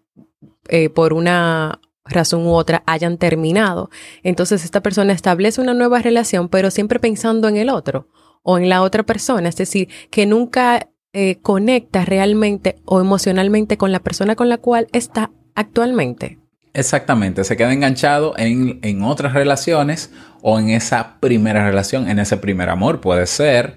eh, 0.70 0.90
por 0.90 1.14
una 1.14 1.80
razón 2.06 2.46
u 2.46 2.54
otra 2.54 2.84
hayan 2.86 3.18
terminado. 3.18 3.90
Entonces 4.22 4.66
esta 4.66 4.82
persona 4.82 5.14
establece 5.14 5.62
una 5.62 5.74
nueva 5.74 6.00
relación, 6.00 6.48
pero 6.48 6.70
siempre 6.70 7.00
pensando 7.00 7.48
en 7.48 7.58
el 7.58 7.70
otro 7.70 8.08
o 8.50 8.58
en 8.58 8.70
la 8.70 8.82
otra 8.82 9.04
persona. 9.04 9.50
Es 9.50 9.58
decir, 9.58 9.90
que 10.10 10.26
nunca 10.26 10.88
eh, 11.12 11.38
conecta 11.42 12.06
realmente 12.06 12.78
o 12.86 13.02
emocionalmente 13.02 13.76
con 13.78 13.92
la 13.92 14.00
persona 14.00 14.38
con 14.38 14.48
la 14.48 14.58
cual 14.58 14.88
está 14.94 15.32
actualmente. 15.54 16.40
Exactamente, 16.74 17.44
se 17.44 17.58
queda 17.58 17.74
enganchado 17.74 18.36
en, 18.38 18.80
en, 18.84 19.04
otras 19.04 19.34
relaciones 19.34 20.12
o 20.42 20.60
en 20.60 20.70
esa 20.70 21.20
primera 21.20 21.66
relación, 21.66 22.08
en 22.08 22.20
ese 22.20 22.38
primer 22.38 22.70
amor 22.70 23.02
puede 23.02 23.28
ser, 23.28 23.76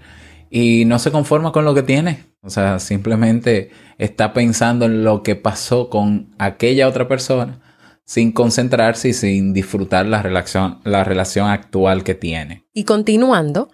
y 0.50 0.84
no 0.84 1.00
se 1.00 1.10
conforma 1.10 1.50
con 1.50 1.64
lo 1.64 1.74
que 1.74 1.82
tiene. 1.82 2.26
O 2.42 2.50
sea, 2.50 2.78
simplemente 2.78 3.70
está 3.98 4.32
pensando 4.32 4.84
en 4.84 5.02
lo 5.02 5.24
que 5.24 5.34
pasó 5.34 5.90
con 5.90 6.32
aquella 6.38 6.86
otra 6.86 7.08
persona 7.08 7.60
sin 8.04 8.32
concentrarse 8.32 9.10
y 9.10 9.12
sin 9.12 9.52
disfrutar 9.52 10.04
la 10.06 10.20
relación, 10.20 10.80
la 10.84 11.04
relación 11.04 11.48
actual 11.48 12.02
que 12.02 12.16
tiene. 12.16 12.66
Y 12.72 12.82
continuando 12.82 13.68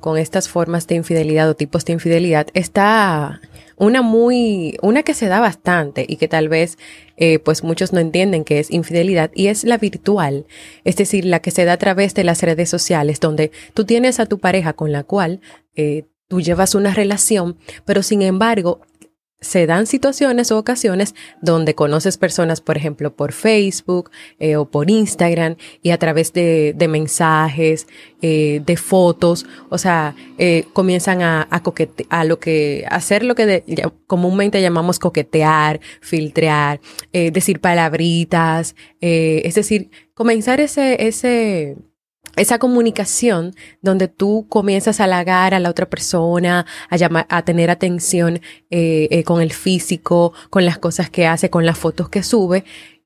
con, 0.00 0.18
estas 0.18 0.48
formas 0.48 0.88
de 0.88 0.96
infidelidad 0.96 1.48
o 1.48 1.54
tipos 1.54 1.84
de 1.84 1.92
infidelidad, 1.92 2.48
está 2.52 3.40
una 3.76 4.02
muy, 4.02 4.76
una 4.82 5.04
que 5.04 5.14
se 5.14 5.28
da 5.28 5.38
bastante 5.38 6.04
y 6.08 6.16
que 6.16 6.26
tal 6.26 6.48
vez 6.48 6.78
eh, 7.16 7.38
pues 7.38 7.62
muchos 7.62 7.92
no 7.92 8.00
entienden 8.00 8.42
que 8.42 8.58
es 8.58 8.72
infidelidad 8.72 9.30
y 9.36 9.46
es 9.46 9.62
la 9.62 9.78
virtual, 9.78 10.46
es 10.82 10.96
decir, 10.96 11.24
la 11.24 11.38
que 11.38 11.52
se 11.52 11.64
da 11.64 11.74
a 11.74 11.76
través 11.76 12.12
de 12.14 12.24
las 12.24 12.42
redes 12.42 12.70
sociales, 12.70 13.20
donde 13.20 13.52
tú 13.72 13.84
tienes 13.84 14.18
a 14.18 14.26
tu 14.26 14.40
pareja 14.40 14.72
con 14.72 14.90
la 14.90 15.04
cual 15.04 15.40
eh, 15.76 16.06
tú 16.26 16.40
llevas 16.40 16.74
una 16.74 16.92
relación, 16.92 17.56
pero 17.84 18.02
sin 18.02 18.22
embargo 18.22 18.80
se 19.42 19.66
dan 19.66 19.86
situaciones 19.86 20.50
o 20.50 20.58
ocasiones 20.58 21.14
donde 21.42 21.74
conoces 21.74 22.16
personas, 22.16 22.60
por 22.60 22.76
ejemplo, 22.76 23.14
por 23.14 23.32
Facebook 23.32 24.10
eh, 24.38 24.56
o 24.56 24.70
por 24.70 24.88
Instagram 24.88 25.56
y 25.82 25.90
a 25.90 25.98
través 25.98 26.32
de, 26.32 26.74
mensajes, 26.88 27.86
eh, 28.22 28.62
de 28.64 28.76
fotos, 28.76 29.44
o 29.68 29.78
sea, 29.78 30.14
eh, 30.38 30.64
comienzan 30.72 31.22
a, 31.22 31.48
a, 31.50 31.62
a 32.08 32.24
lo 32.24 32.38
que, 32.38 32.84
hacer 32.88 33.24
lo 33.24 33.34
que 33.34 33.64
comúnmente 34.06 34.62
llamamos 34.62 34.98
coquetear, 34.98 35.80
filtrear, 36.00 36.80
decir 37.12 37.60
palabritas, 37.60 38.76
es 39.00 39.54
decir, 39.54 39.90
comenzar 40.14 40.60
ese, 40.60 41.06
ese, 41.06 41.76
esa 42.36 42.58
comunicación 42.58 43.54
donde 43.82 44.08
tú 44.08 44.46
comienzas 44.48 45.00
a 45.00 45.04
halagar 45.04 45.54
a 45.54 45.60
la 45.60 45.70
otra 45.70 45.88
persona, 45.88 46.66
a, 46.88 46.96
llamar, 46.96 47.26
a 47.28 47.44
tener 47.44 47.70
atención 47.70 48.40
eh, 48.70 49.08
eh, 49.10 49.24
con 49.24 49.42
el 49.42 49.52
físico, 49.52 50.32
con 50.50 50.64
las 50.64 50.78
cosas 50.78 51.10
que 51.10 51.26
hace, 51.26 51.50
con 51.50 51.66
las 51.66 51.78
fotos 51.78 52.08
que 52.08 52.22
sube. 52.22 52.64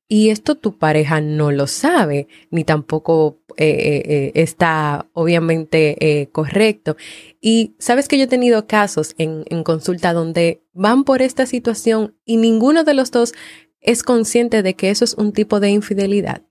Y 0.09 0.30
esto 0.30 0.54
tu 0.54 0.78
pareja 0.78 1.21
no 1.21 1.50
lo 1.50 1.66
sabe, 1.66 2.28
ni 2.52 2.62
tampoco 2.62 3.40
eh, 3.56 4.30
está 4.37 5.09
obviamente 5.14 6.28
correcto. 6.30 6.97
Y 7.40 7.75
sabes 7.80 8.06
que 8.06 8.16
yo 8.16 8.25
he 8.25 8.28
tenido 8.28 8.68
casos 8.68 9.16
en, 9.18 9.45
en 9.50 9.64
consulta 9.64 10.12
donde 10.12 10.62
van 10.73 11.02
por 11.02 11.23
esta 11.23 11.45
situación 11.45 12.14
y 12.25 12.37
ninguno 12.37 12.85
de 12.85 12.95
los 12.95 13.11
dos 13.11 13.35
es 13.80 14.04
consciente 14.04 14.62
de 14.62 14.75
que 14.75 14.90
eso 14.90 15.04
es 15.04 15.14
un 15.14 15.33
tipo 15.33 15.59
de 15.59 15.71
infidelidad. 15.71 16.42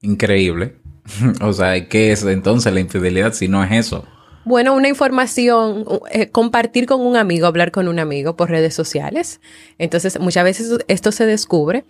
Increíble. 0.00 0.82
o 1.40 1.52
sea, 1.52 1.88
¿qué 1.88 2.12
es 2.12 2.22
entonces 2.24 2.72
la 2.72 2.80
infidelidad 2.80 3.32
si 3.32 3.48
no 3.48 3.62
es 3.64 3.72
eso? 3.72 4.06
Bueno, 4.44 4.74
una 4.74 4.88
información, 4.88 5.84
eh, 6.10 6.28
compartir 6.30 6.86
con 6.86 7.00
un 7.00 7.16
amigo, 7.16 7.46
hablar 7.46 7.70
con 7.70 7.86
un 7.86 8.00
amigo 8.00 8.34
por 8.34 8.50
redes 8.50 8.74
sociales. 8.74 9.40
Entonces, 9.78 10.18
muchas 10.18 10.42
veces 10.42 10.78
esto 10.88 11.12
se 11.12 11.26
descubre 11.26 11.84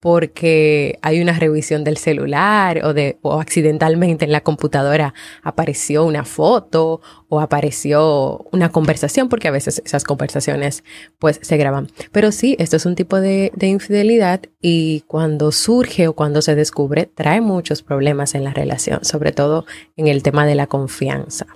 porque 0.00 0.98
hay 1.02 1.20
una 1.20 1.32
revisión 1.32 1.84
del 1.84 1.96
celular 1.96 2.84
o, 2.84 2.94
de, 2.94 3.18
o 3.22 3.40
accidentalmente 3.40 4.24
en 4.24 4.32
la 4.32 4.42
computadora 4.42 5.12
apareció 5.42 6.04
una 6.04 6.24
foto 6.24 7.00
o 7.28 7.40
apareció 7.40 8.46
una 8.52 8.70
conversación, 8.70 9.28
porque 9.28 9.48
a 9.48 9.50
veces 9.50 9.82
esas 9.84 10.04
conversaciones 10.04 10.84
pues 11.18 11.40
se 11.42 11.56
graban. 11.56 11.88
Pero 12.12 12.32
sí, 12.32 12.56
esto 12.58 12.76
es 12.76 12.86
un 12.86 12.94
tipo 12.94 13.20
de, 13.20 13.52
de 13.54 13.66
infidelidad 13.66 14.42
y 14.62 15.02
cuando 15.08 15.52
surge 15.52 16.08
o 16.08 16.14
cuando 16.14 16.42
se 16.42 16.54
descubre 16.54 17.06
trae 17.06 17.40
muchos 17.40 17.82
problemas 17.82 18.34
en 18.34 18.44
la 18.44 18.54
relación, 18.54 19.04
sobre 19.04 19.32
todo 19.32 19.66
en 19.96 20.06
el 20.06 20.22
tema 20.22 20.46
de 20.46 20.54
la 20.54 20.68
confianza. 20.68 21.46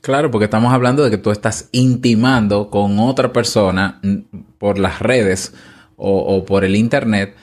Claro, 0.00 0.30
porque 0.30 0.44
estamos 0.44 0.72
hablando 0.72 1.02
de 1.02 1.10
que 1.10 1.18
tú 1.18 1.30
estás 1.30 1.68
intimando 1.72 2.70
con 2.70 2.98
otra 2.98 3.32
persona 3.32 4.00
por 4.58 4.78
las 4.78 5.00
redes 5.00 5.54
o, 5.96 6.18
o 6.18 6.44
por 6.44 6.64
el 6.64 6.76
Internet 6.76 7.34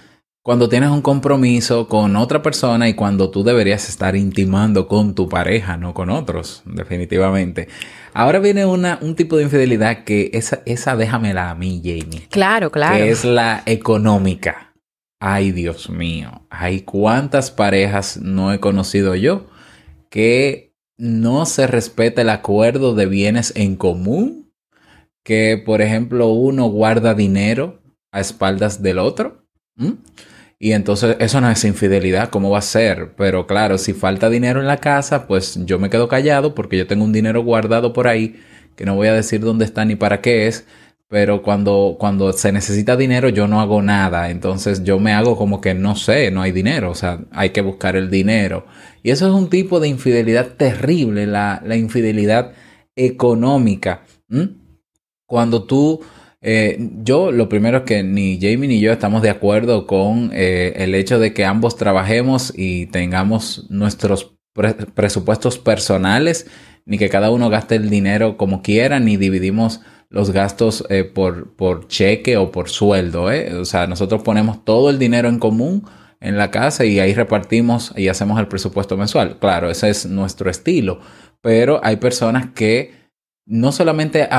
cuando 0.44 0.68
tienes 0.68 0.90
un 0.90 1.02
compromiso 1.02 1.88
con 1.88 2.18
otra 2.18 2.42
persona 2.42 2.90
y 2.90 2.96
cuando 2.96 3.32
tú 3.32 3.46
deberías 3.46 3.88
estar 3.88 4.18
intimando 4.18 4.90
con 4.90 5.16
tu 5.16 5.30
pareja, 5.30 5.78
no 5.78 5.94
con 5.94 6.10
otros, 6.10 6.64
definitivamente. 6.66 7.70
Ahora 8.14 8.40
viene 8.40 8.66
una, 8.66 9.00
un 9.02 9.16
tipo 9.16 9.38
de 9.38 9.44
infidelidad 9.44 10.04
que 10.04 10.32
esa, 10.34 10.62
esa 10.66 10.98
déjamela 10.98 11.50
a 11.50 11.56
mí, 11.56 11.82
Jamie. 11.82 12.28
Claro, 12.30 12.72
claro. 12.72 12.98
Que 12.98 13.10
es 13.10 13.24
la 13.24 13.64
económica. 13.66 14.74
Ay, 15.18 15.54
Dios 15.54 15.90
mío. 15.90 16.46
Hay 16.50 16.82
cuántas 16.82 17.50
parejas 17.50 18.18
no 18.18 18.52
he 18.52 18.60
conocido 18.60 19.16
yo 19.16 19.48
que 20.10 20.73
no 20.98 21.46
se 21.46 21.68
respeta 21.68 22.22
el 22.22 22.30
acuerdo 22.30 22.96
de 22.96 23.06
bienes 23.06 23.54
en 23.56 23.76
común. 23.76 24.52
Que, 25.24 25.62
por 25.66 25.82
ejemplo, 25.82 26.28
uno 26.28 26.68
guarda 26.68 27.14
dinero 27.14 27.82
a 28.12 28.20
espaldas 28.20 28.82
del 28.82 29.00
otro. 29.00 29.46
Y 30.60 30.72
entonces 30.72 31.18
eso 31.20 31.42
no 31.42 31.50
es 31.50 31.64
infidelidad, 31.66 32.30
¿cómo 32.30 32.50
va 32.50 32.60
a 32.60 32.62
ser? 32.62 33.16
Pero 33.18 33.48
claro, 33.48 33.78
si 33.78 33.94
falta 33.94 34.30
dinero 34.30 34.62
en 34.62 34.68
la 34.68 34.78
casa, 34.78 35.28
pues 35.28 35.60
yo 35.66 35.78
me 35.80 35.90
quedo 35.90 36.08
callado 36.08 36.56
porque 36.56 36.78
yo 36.78 36.88
tengo 36.88 37.04
un 37.04 37.12
dinero 37.12 37.44
guardado 37.44 37.92
por 37.92 38.08
ahí 38.08 38.40
que 38.76 38.86
no 38.86 38.96
voy 38.96 39.08
a 39.08 39.14
decir 39.14 39.42
dónde 39.42 39.66
está 39.66 39.86
ni 39.86 39.96
para 39.96 40.22
qué 40.22 40.48
es. 40.48 40.66
Pero 41.10 41.44
cuando, 41.44 41.98
cuando 42.00 42.34
se 42.34 42.52
necesita 42.52 42.96
dinero 42.96 43.30
yo 43.30 43.48
no 43.48 43.62
hago 43.62 43.82
nada. 43.82 44.30
Entonces 44.30 44.84
yo 44.84 45.00
me 45.00 45.14
hago 45.14 45.38
como 45.38 45.62
que 45.62 45.74
no 45.74 45.96
sé, 45.96 46.32
no 46.32 46.42
hay 46.42 46.52
dinero. 46.52 46.92
O 46.92 46.96
sea, 46.96 47.20
hay 47.32 47.52
que 47.52 47.62
buscar 47.62 47.96
el 47.96 48.10
dinero. 48.10 48.66
Y 49.04 49.12
eso 49.12 49.28
es 49.28 49.34
un 49.34 49.50
tipo 49.50 49.80
de 49.80 49.90
infidelidad 49.90 50.54
terrible, 50.58 51.28
la, 51.28 51.62
infidelidad 51.76 52.54
económica. 52.96 54.06
Cuando 55.28 55.64
tú, 55.64 56.00
eh, 56.42 56.78
yo 57.04 57.32
lo 57.32 57.50
primero 57.50 57.80
es 57.80 57.84
que 57.84 58.02
ni 58.04 58.40
Jamie 58.42 58.68
ni 58.68 58.80
yo 58.80 58.92
estamos 58.92 59.22
de 59.22 59.30
acuerdo 59.30 59.86
con 59.88 60.32
eh, 60.34 60.74
el 60.78 60.96
hecho 60.96 61.20
de 61.20 61.34
que 61.34 61.44
ambos 61.46 61.76
trabajemos 61.76 62.54
y 62.56 62.86
tengamos 62.88 63.68
nuestros 63.70 64.36
pre- 64.54 64.74
presupuestos 64.74 65.58
personales, 65.60 66.48
ni 66.86 66.98
que 66.98 67.10
cada 67.10 67.30
uno 67.32 67.50
gaste 67.50 67.76
el 67.76 67.90
dinero 67.90 68.38
como 68.38 68.62
quiera, 68.62 69.00
ni 69.00 69.18
dividimos 69.18 69.82
los 70.10 70.32
gastos 70.32 70.86
eh, 70.90 71.04
por, 71.04 71.56
por 71.56 71.88
cheque 71.88 72.38
o 72.38 72.52
por 72.52 72.70
sueldo. 72.70 73.32
¿eh? 73.32 73.56
O 73.56 73.66
sea, 73.66 73.88
nosotros 73.88 74.22
ponemos 74.22 74.64
todo 74.64 74.90
el 74.90 75.00
dinero 75.00 75.28
en 75.28 75.40
común 75.40 75.86
en 76.24 76.38
la 76.38 76.50
casa 76.50 76.86
y 76.86 77.00
ahí 77.00 77.14
repartimos 77.14 77.94
y 77.98 78.08
hacemos 78.08 78.40
el 78.40 78.48
presupuesto 78.48 78.98
mensual. 78.98 79.38
Claro, 79.40 79.70
ese 79.70 79.90
es 79.90 80.06
nuestro 80.06 80.50
estilo, 80.50 81.00
pero 81.42 81.82
hay 81.84 81.98
personas 81.98 82.48
que 82.56 82.94
no 83.46 83.74
solamente 83.74 84.30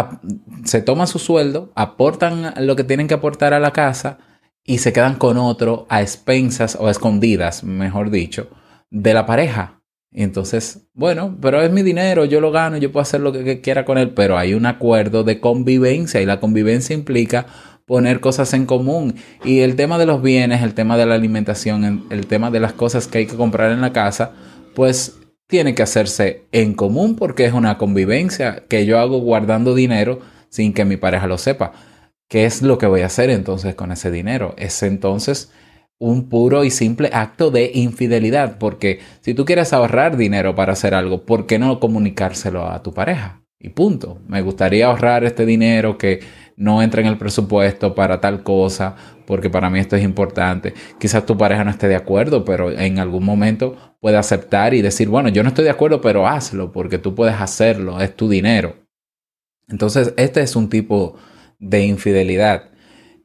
se 0.64 0.81
toman 0.81 1.07
su 1.07 1.19
sueldo, 1.19 1.73
aportan 1.76 2.55
lo 2.67 2.75
que 2.75 2.85
tienen 2.85 3.07
que 3.07 3.14
aportar 3.14 3.53
a 3.53 3.61
la 3.61 3.73
casa 3.73 4.19
y 4.64 4.79
se 4.79 4.95
quedan 4.95 5.17
con 5.17 5.37
otro 5.37 5.87
a 5.91 6.00
expensas 6.00 6.76
o 6.81 6.88
a 6.88 6.91
escondidas, 6.91 7.64
mejor 7.64 8.11
dicho, 8.11 8.49
de 8.91 9.12
la 9.12 9.26
pareja. 9.26 9.83
Entonces, 10.11 10.88
bueno, 10.95 11.37
pero 11.43 11.61
es 11.61 11.71
mi 11.71 11.83
dinero, 11.83 12.25
yo 12.25 12.41
lo 12.41 12.50
gano, 12.50 12.79
yo 12.79 12.93
puedo 12.93 13.03
hacer 13.03 13.21
lo 13.21 13.33
que 13.33 13.61
quiera 13.61 13.85
con 13.85 13.99
él, 13.99 14.14
pero 14.14 14.38
hay 14.38 14.55
un 14.55 14.64
acuerdo 14.64 15.23
de 15.23 15.38
convivencia 15.38 16.23
y 16.23 16.26
la 16.26 16.41
convivencia 16.41 16.95
implica 16.95 17.47
poner 17.87 18.21
cosas 18.21 18.53
en 18.55 18.67
común. 18.67 19.14
Y 19.45 19.61
el 19.61 19.76
tema 19.76 19.99
de 19.99 20.07
los 20.07 20.23
bienes, 20.23 20.62
el 20.62 20.75
tema 20.75 20.97
de 20.97 21.07
la 21.07 21.14
alimentación, 21.14 22.07
el- 22.11 22.26
tema 22.26 22.50
de 22.50 22.61
las 22.61 22.73
cosas 22.73 23.07
que 23.07 23.19
hay 23.19 23.26
que 23.26 23.37
comprar 23.37 23.71
en 23.73 23.81
la 23.81 23.93
casa, 23.93 24.33
pues 24.75 25.19
tiene 25.47 25.75
que 25.75 25.83
hacerse 25.83 26.45
en 26.53 26.75
común 26.75 27.17
porque 27.17 27.45
es 27.45 27.53
una 27.53 27.76
convivencia 27.79 28.64
que 28.69 28.87
yo 28.87 28.99
hago 28.99 29.19
guardando 29.19 29.75
dinero 29.75 30.21
sin 30.49 30.73
que 30.73 30.85
mi 30.85 30.97
pareja 30.97 31.26
lo 31.26 31.38
sepa. 31.38 31.73
¿Qué 32.29 32.47
es 32.47 32.62
lo 32.62 32.79
que 32.79 32.87
voy 32.87 33.03
a 33.03 33.07
hacer 33.07 33.31
entonces 33.31 33.75
con 33.75 33.93
ese 33.93 34.11
dinero? 34.11 34.55
Es 34.57 34.83
entonces 34.83 35.53
un 35.99 36.29
puro 36.29 36.64
y 36.64 36.71
simple 36.71 37.11
acto 37.12 37.50
de 37.50 37.71
infidelidad, 37.75 38.59
porque 38.59 39.00
si 39.21 39.35
tú 39.35 39.45
quieres 39.45 39.73
ahorrar 39.73 40.17
dinero 40.17 40.55
para 40.55 40.73
hacer 40.73 40.95
algo, 40.95 41.25
¿por 41.25 41.47
qué 41.47 41.59
no 41.59 41.79
comunicárselo 41.79 42.67
a 42.67 42.83
tu 42.83 42.93
pareja? 42.93 43.43
Y 43.64 43.71
punto. 43.71 44.18
Me 44.28 44.42
gustaría 44.42 44.88
ahorrar 44.88 45.25
este 45.25 45.47
dinero 45.47 45.97
que 45.97 46.21
no 46.54 46.83
entra 46.83 47.00
en 47.00 47.06
el 47.06 47.16
presupuesto 47.16 47.94
para 47.94 48.21
tal 48.21 48.42
cosa, 48.42 48.94
porque 49.26 49.49
para 49.49 49.71
mí 49.71 49.78
esto 49.78 49.97
es 49.97 50.04
importante. 50.04 50.75
Quizás 51.00 51.25
tu 51.25 51.38
pareja 51.38 51.64
no 51.64 51.71
esté 51.71 51.88
de 51.88 51.97
acuerdo, 51.97 52.44
pero 52.44 52.71
en 52.71 52.99
algún 52.99 53.25
momento 53.25 53.97
puede 54.00 54.18
aceptar 54.18 54.75
y 54.75 54.83
decir, 54.83 55.09
bueno, 55.09 55.30
yo 55.30 55.42
no 55.42 55.49
estoy 55.49 55.64
de 55.64 55.71
acuerdo, 55.71 56.02
pero 56.02 56.28
hazlo, 56.28 56.73
porque 56.73 56.99
tú 56.99 57.14
puedes 57.14 57.37
hacerlo, 57.37 57.99
es 58.02 58.14
tu 58.14 58.28
dinero. 58.28 58.76
Entonces, 59.66 60.12
este 60.18 60.42
es 60.42 60.56
un 60.56 60.68
tipo 60.68 61.16
de 61.59 61.87
infidelidad. 61.87 62.71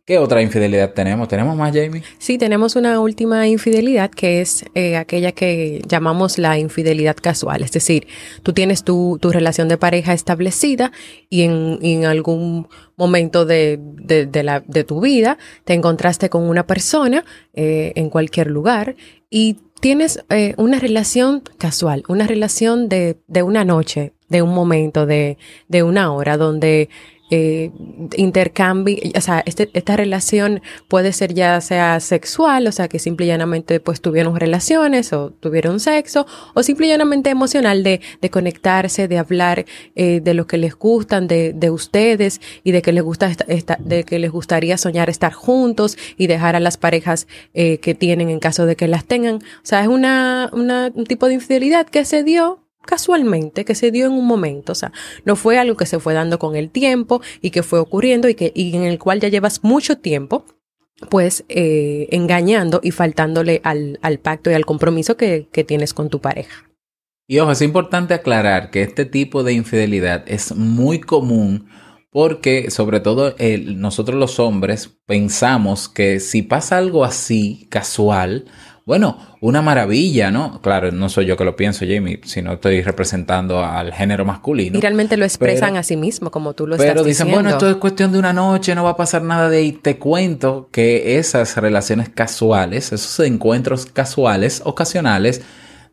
¿Qué 0.10 0.18
otra 0.18 0.42
infidelidad 0.42 0.94
tenemos? 0.96 1.28
¿Tenemos 1.28 1.56
más, 1.56 1.72
Jamie? 1.72 2.02
Sí, 2.18 2.40
tenemos 2.40 2.76
una 2.76 3.00
última 3.00 3.48
infidelidad 3.48 4.10
que 4.10 4.42
es 4.42 4.66
eh, 4.74 4.98
aquella 4.98 5.34
que 5.34 5.84
llamamos 5.88 6.40
la 6.40 6.58
infidelidad 6.58 7.16
casual. 7.16 7.62
Es 7.62 7.72
decir, 7.72 8.08
tú 8.42 8.52
tienes 8.52 8.84
tu, 8.84 9.20
tu 9.22 9.32
relación 9.32 9.68
de 9.68 9.78
pareja 9.78 10.14
establecida 10.14 10.92
y 11.30 11.44
en, 11.44 11.78
en 11.84 12.06
algún 12.06 12.68
momento 12.98 13.46
de, 13.46 13.80
de, 13.80 14.44
la, 14.44 14.62
de 14.62 14.84
tu 14.84 15.00
vida 15.00 15.38
te 15.64 15.76
encontraste 15.76 16.28
con 16.32 16.50
una 16.50 16.66
persona 16.66 17.24
eh, 17.54 17.92
en 17.94 18.10
cualquier 18.10 18.48
lugar 18.48 18.96
y 19.30 19.58
tienes 19.80 20.26
eh, 20.32 20.56
una 20.58 20.80
relación 20.80 21.44
casual, 21.60 22.04
una 22.08 22.26
relación 22.26 22.90
de, 22.90 23.20
de 23.28 23.44
una 23.44 23.64
noche, 23.64 24.14
de 24.28 24.42
un 24.42 24.56
momento, 24.56 25.06
de, 25.06 25.38
de 25.68 25.84
una 25.84 26.12
hora, 26.12 26.36
donde 26.36 26.90
eh, 27.30 27.72
intercambio, 28.18 28.98
o 29.16 29.22
sea, 29.22 29.44
este, 29.46 29.70
esta 29.74 29.96
relación 29.96 30.62
puede 30.88 31.14
ser 31.14 31.34
ya 31.34 31.62
sea 31.62 32.00
sexual, 32.00 32.68
o 32.68 32.72
sea, 32.72 32.88
que 32.88 33.00
simple 33.00 33.26
y 33.26 33.30
llanamente 33.30 33.80
pues 33.80 34.02
tuvieron 34.02 34.36
relaciones 34.36 35.14
o 35.14 35.32
tuvieron 35.32 35.80
sexo, 35.80 36.26
o 36.54 36.64
simple 36.64 36.88
y 36.88 36.90
llanamente 36.90 37.30
emocional 37.30 37.84
de, 37.84 38.02
de 38.22 38.30
conectarse, 38.30 39.08
de 39.08 39.18
hablar 39.18 39.66
eh, 39.96 40.22
de 40.24 40.34
lo 40.34 40.48
que 40.48 40.58
les 40.58 40.76
gustan, 40.76 41.28
de, 41.28 41.54
de 41.54 41.70
ustedes 41.70 42.42
y 42.64 42.72
de 42.72 42.82
que 42.82 42.92
les 42.92 43.04
gusta 43.04 43.28
esta, 43.28 43.46
esta- 43.48 43.78
de 43.80 44.04
que 44.04 44.20
les 44.20 44.32
gustaría 44.32 44.78
soñar 44.78 45.10
estar 45.10 45.34
juntos 45.34 45.98
y 46.18 46.28
dejar 46.28 46.56
a 46.56 46.60
las 46.60 46.78
parejas 46.78 47.28
eh, 47.54 47.78
que 47.80 47.96
tienen 47.96 48.30
en 48.30 48.40
caso 48.40 48.66
de 48.66 48.76
que 48.76 48.88
las 48.88 49.06
tengan. 49.06 49.36
O 49.38 49.40
sea, 49.64 49.82
es 49.82 49.88
una, 49.88 50.50
una, 50.54 50.92
un 50.94 51.06
tipo 51.06 51.28
de 51.28 51.36
infidelidad 51.36 51.88
que 51.88 52.06
se 52.06 52.24
dio 52.24 52.66
casualmente, 52.90 53.66
que 53.66 53.76
se 53.76 53.92
dio 53.92 54.08
en 54.08 54.14
un 54.14 54.26
momento, 54.26 54.72
o 54.72 54.76
sea, 54.76 54.92
no 55.24 55.36
fue 55.36 55.60
algo 55.60 55.78
que 55.78 55.86
se 55.86 56.00
fue 56.00 56.16
dando 56.16 56.40
con 56.40 56.56
el 56.56 56.72
tiempo 56.72 57.22
y 57.40 57.52
que 57.52 57.62
fue 57.62 57.78
ocurriendo 57.78 58.28
y 58.28 58.34
que 58.34 58.52
y 58.56 58.76
en 58.76 58.84
el 58.84 58.98
cual 58.98 59.20
ya 59.20 59.28
llevas 59.28 59.64
mucho 59.64 60.00
tiempo 60.00 60.46
pues 61.10 61.46
eh, 61.48 62.08
engañando 62.12 62.82
y 62.84 62.92
faltándole 62.92 63.62
al, 63.64 64.00
al 64.02 64.18
pacto 64.18 64.50
y 64.50 64.56
al 64.56 64.66
compromiso 64.66 65.16
que, 65.16 65.48
que 65.52 65.64
tienes 65.64 65.94
con 65.94 66.10
tu 66.10 66.20
pareja. 66.20 66.66
Y 67.28 67.38
ojo, 67.38 67.52
es 67.52 67.62
importante 67.62 68.16
aclarar 68.16 68.72
que 68.72 68.82
este 68.82 69.06
tipo 69.06 69.44
de 69.44 69.54
infidelidad 69.54 70.24
es 70.28 70.56
muy 70.56 71.00
común 71.00 71.70
porque 72.10 72.72
sobre 72.72 73.00
todo 73.00 73.36
nosotros 73.66 74.20
los 74.20 74.40
hombres 74.40 74.98
pensamos 75.06 75.88
que 75.88 76.20
si 76.20 76.42
pasa 76.42 76.80
algo 76.80 77.06
así, 77.06 77.68
casual, 77.70 78.46
bueno, 78.90 79.20
una 79.40 79.62
maravilla, 79.62 80.32
¿no? 80.32 80.60
Claro, 80.64 80.92
no 80.92 81.10
soy 81.10 81.28
yo 81.28 81.38
que 81.38 81.46
lo 81.46 81.56
pienso, 81.56 81.86
Jamie, 81.88 82.20
sino 82.24 82.54
estoy 82.54 82.82
representando 82.82 83.64
al 83.64 83.94
género 83.94 84.26
masculino. 84.26 84.80
Y 84.80 84.82
realmente 84.82 85.16
lo 85.16 85.26
expresan 85.26 85.70
Pero- 85.70 85.80
a 85.82 85.84
sí 85.84 85.96
mismo, 85.96 86.32
como 86.32 86.54
tú 86.54 86.66
lo 86.66 86.76
Pero 86.76 86.90
estás 86.90 87.06
dicen, 87.06 87.28
diciendo. 87.28 87.36
bueno, 87.36 87.50
esto 87.52 87.70
es 87.70 87.76
cuestión 87.76 88.12
de 88.12 88.18
una 88.18 88.34
noche, 88.34 88.74
no 88.74 88.84
va 88.84 88.90
a 88.90 88.98
pasar 88.98 89.22
nada 89.22 89.48
de 89.48 89.58
ahí. 89.60 89.74
Te 89.74 90.00
cuento 90.00 90.70
que 90.72 91.20
esas 91.20 91.56
relaciones 91.58 92.10
casuales, 92.10 92.92
esos 92.92 93.20
encuentros 93.28 93.86
casuales, 93.86 94.64
ocasionales, 94.66 95.44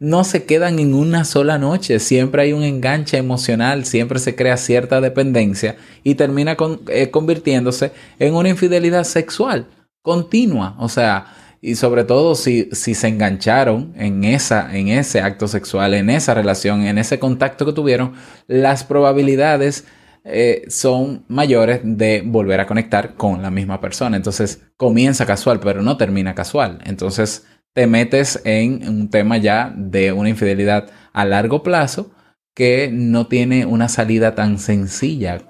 no 0.01 0.25
se 0.25 0.45
quedan 0.47 0.79
en 0.79 0.95
una 0.95 1.27
sola 1.27 1.59
noche. 1.59 1.99
Siempre 1.99 2.41
hay 2.45 2.55
un 2.55 2.63
enganche 2.63 3.19
emocional, 3.19 3.85
siempre 3.85 4.19
se 4.21 4.35
crea 4.35 4.57
cierta 4.57 5.03
dependencia 5.03 5.77
y 6.03 6.15
termina 6.15 6.57
con- 6.57 6.81
eh, 6.89 7.11
convirtiéndose 7.11 7.93
en 8.19 8.35
una 8.35 8.49
infidelidad 8.49 9.05
sexual 9.05 9.67
continua. 10.01 10.77
O 10.79 10.89
sea, 10.89 11.27
y 11.61 11.77
sobre 11.77 12.05
todo 12.05 12.35
si, 12.35 12.69
si 12.73 12.95
se 12.95 13.09
engancharon 13.09 13.93
en, 13.97 14.25
esa, 14.25 14.77
en 14.77 14.89
ese 14.89 15.21
acto 15.21 15.49
sexual, 15.49 15.95
en 15.95 16.11
esa 16.11 16.35
relación, 16.35 16.87
en 16.87 16.99
ese 16.99 17.19
contacto 17.19 17.67
que 17.67 17.73
tuvieron, 17.73 18.15
las 18.47 18.85
probabilidades 18.85 19.87
eh, 20.25 20.65
son 20.69 21.25
mayores 21.29 21.81
de 21.85 22.23
volver 22.25 22.61
a 22.61 22.67
conectar 22.67 23.15
con 23.15 23.43
la 23.43 23.51
misma 23.51 23.81
persona. 23.81 24.17
Entonces 24.17 24.63
comienza 24.77 25.25
casual, 25.25 25.61
pero 25.61 25.83
no 25.83 25.97
termina 25.97 26.35
casual. 26.35 26.79
Entonces 26.85 27.47
te 27.73 27.87
metes 27.87 28.41
en 28.45 28.89
un 28.89 29.11
tema 29.11 29.37
ya 29.37 29.73
de 29.77 30.13
una 30.13 30.29
infidelidad 30.29 30.91
a 31.13 31.25
largo 31.25 31.63
plazo 31.63 32.11
que 32.55 32.89
no 32.91 33.27
tiene 33.27 33.67
una 33.67 33.89
salida 33.89 34.35
tan 34.35 34.59
sencilla 34.59 35.43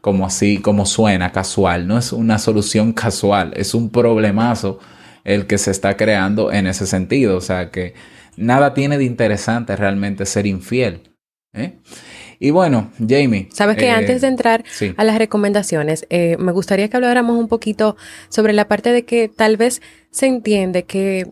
como 0.00 0.26
así, 0.26 0.58
como 0.58 0.84
suena 0.84 1.32
casual. 1.32 1.86
No 1.86 1.96
es 1.96 2.12
una 2.12 2.38
solución 2.38 2.92
casual, 2.92 3.52
es 3.56 3.72
un 3.72 3.88
problemazo 3.90 4.80
el 5.24 5.46
que 5.46 5.58
se 5.58 5.70
está 5.70 5.96
creando 5.96 6.52
en 6.52 6.66
ese 6.66 6.86
sentido. 6.86 7.36
O 7.36 7.40
sea 7.40 7.70
que 7.70 7.94
nada 8.36 8.74
tiene 8.74 8.98
de 8.98 9.04
interesante 9.04 9.76
realmente 9.76 10.26
ser 10.26 10.46
infiel. 10.46 11.14
¿eh? 11.52 11.78
Y 12.38 12.50
bueno, 12.50 12.90
Jamie. 12.98 13.48
Sabes 13.52 13.76
que 13.76 13.86
eh, 13.86 13.90
antes 13.90 14.22
de 14.22 14.28
entrar 14.28 14.64
sí. 14.70 14.94
a 14.96 15.04
las 15.04 15.18
recomendaciones, 15.18 16.06
eh, 16.08 16.36
me 16.38 16.52
gustaría 16.52 16.88
que 16.88 16.96
habláramos 16.96 17.38
un 17.38 17.48
poquito 17.48 17.96
sobre 18.30 18.54
la 18.54 18.66
parte 18.66 18.92
de 18.92 19.04
que 19.04 19.28
tal 19.28 19.56
vez 19.56 19.82
se 20.10 20.26
entiende 20.26 20.84
que, 20.84 21.26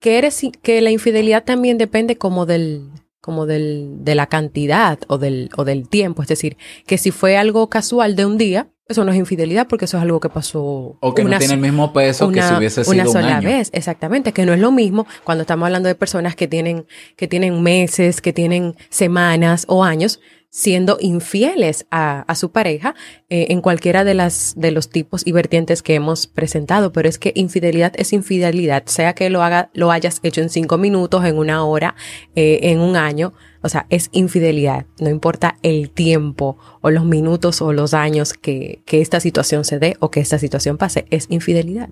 que 0.00 0.18
eres 0.18 0.42
que 0.62 0.80
la 0.80 0.90
infidelidad 0.90 1.44
también 1.44 1.78
depende 1.78 2.16
como 2.16 2.44
del 2.44 2.90
como 3.20 3.46
del, 3.46 4.04
de 4.04 4.14
la 4.14 4.26
cantidad 4.26 4.98
o 5.08 5.18
del, 5.18 5.50
o 5.56 5.64
del 5.64 5.88
tiempo. 5.88 6.22
Es 6.22 6.28
decir, 6.28 6.56
que 6.86 6.98
si 6.98 7.10
fue 7.10 7.36
algo 7.36 7.68
casual 7.68 8.16
de 8.16 8.26
un 8.26 8.38
día, 8.38 8.68
eso 8.88 9.04
no 9.04 9.12
es 9.12 9.18
infidelidad 9.18 9.66
porque 9.68 9.84
eso 9.84 9.98
es 9.98 10.02
algo 10.02 10.18
que 10.18 10.30
pasó 10.30 10.96
O 11.00 11.14
que 11.14 11.22
no 11.22 11.28
una 11.28 11.38
tiene 11.38 11.54
el 11.54 11.60
mismo 11.60 11.92
peso 11.92 12.30
que 12.30 12.40
si 12.42 12.54
hubiese 12.54 12.84
sido 12.84 12.94
una 12.94 13.04
un 13.04 13.12
sola 13.12 13.36
año. 13.36 13.48
vez, 13.48 13.68
exactamente, 13.74 14.32
que 14.32 14.46
no 14.46 14.54
es 14.54 14.60
lo 14.60 14.72
mismo 14.72 15.06
cuando 15.24 15.42
estamos 15.42 15.66
hablando 15.66 15.88
de 15.88 15.94
personas 15.94 16.34
que 16.34 16.48
tienen, 16.48 16.86
que 17.16 17.28
tienen 17.28 17.62
meses, 17.62 18.22
que 18.22 18.32
tienen 18.32 18.76
semanas 18.88 19.66
o 19.68 19.84
años 19.84 20.20
siendo 20.50 20.96
infieles 21.00 21.86
a, 21.90 22.20
a 22.20 22.34
su 22.34 22.50
pareja 22.50 22.94
eh, 23.28 23.46
en 23.50 23.60
cualquiera 23.60 24.04
de 24.04 24.14
las 24.14 24.54
de 24.56 24.70
los 24.70 24.88
tipos 24.88 25.26
y 25.26 25.32
vertientes 25.32 25.82
que 25.82 25.94
hemos 25.94 26.26
presentado, 26.26 26.92
pero 26.92 27.08
es 27.08 27.18
que 27.18 27.32
infidelidad 27.34 27.92
es 27.96 28.12
infidelidad, 28.12 28.84
sea 28.86 29.14
que 29.14 29.28
lo 29.30 29.42
haga, 29.42 29.70
lo 29.74 29.90
hayas 29.90 30.20
hecho 30.22 30.40
en 30.40 30.48
cinco 30.48 30.78
minutos, 30.78 31.24
en 31.24 31.36
una 31.36 31.64
hora, 31.64 31.94
eh, 32.34 32.60
en 32.62 32.80
un 32.80 32.96
año, 32.96 33.34
o 33.62 33.68
sea, 33.68 33.86
es 33.90 34.08
infidelidad, 34.12 34.86
no 35.00 35.10
importa 35.10 35.58
el 35.62 35.90
tiempo 35.90 36.56
o 36.80 36.90
los 36.90 37.04
minutos 37.04 37.60
o 37.60 37.72
los 37.72 37.92
años 37.92 38.32
que, 38.32 38.82
que 38.86 39.00
esta 39.00 39.20
situación 39.20 39.64
se 39.64 39.78
dé 39.78 39.96
o 40.00 40.10
que 40.10 40.20
esta 40.20 40.38
situación 40.38 40.78
pase, 40.78 41.06
es 41.10 41.26
infidelidad. 41.28 41.90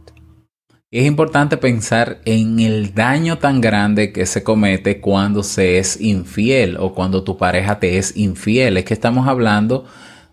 Es 0.93 1.05
importante 1.05 1.57
pensar 1.57 2.21
en 2.27 2.61
el 2.61 2.95
daño 2.95 3.39
tan 3.39 3.61
grande 3.61 4.13
que 4.13 4.25
se 4.25 4.45
comete 4.45 5.01
cuando 5.01 5.43
se 5.43 5.79
es 5.79 6.01
infiel 6.01 6.77
o 6.79 6.95
cuando 6.95 7.25
tu 7.25 7.37
pareja 7.37 7.81
te 7.81 7.99
es 7.99 8.17
infiel. 8.17 8.77
Es 8.77 8.85
que 8.85 8.95
estamos 8.95 9.27
hablando 9.27 9.85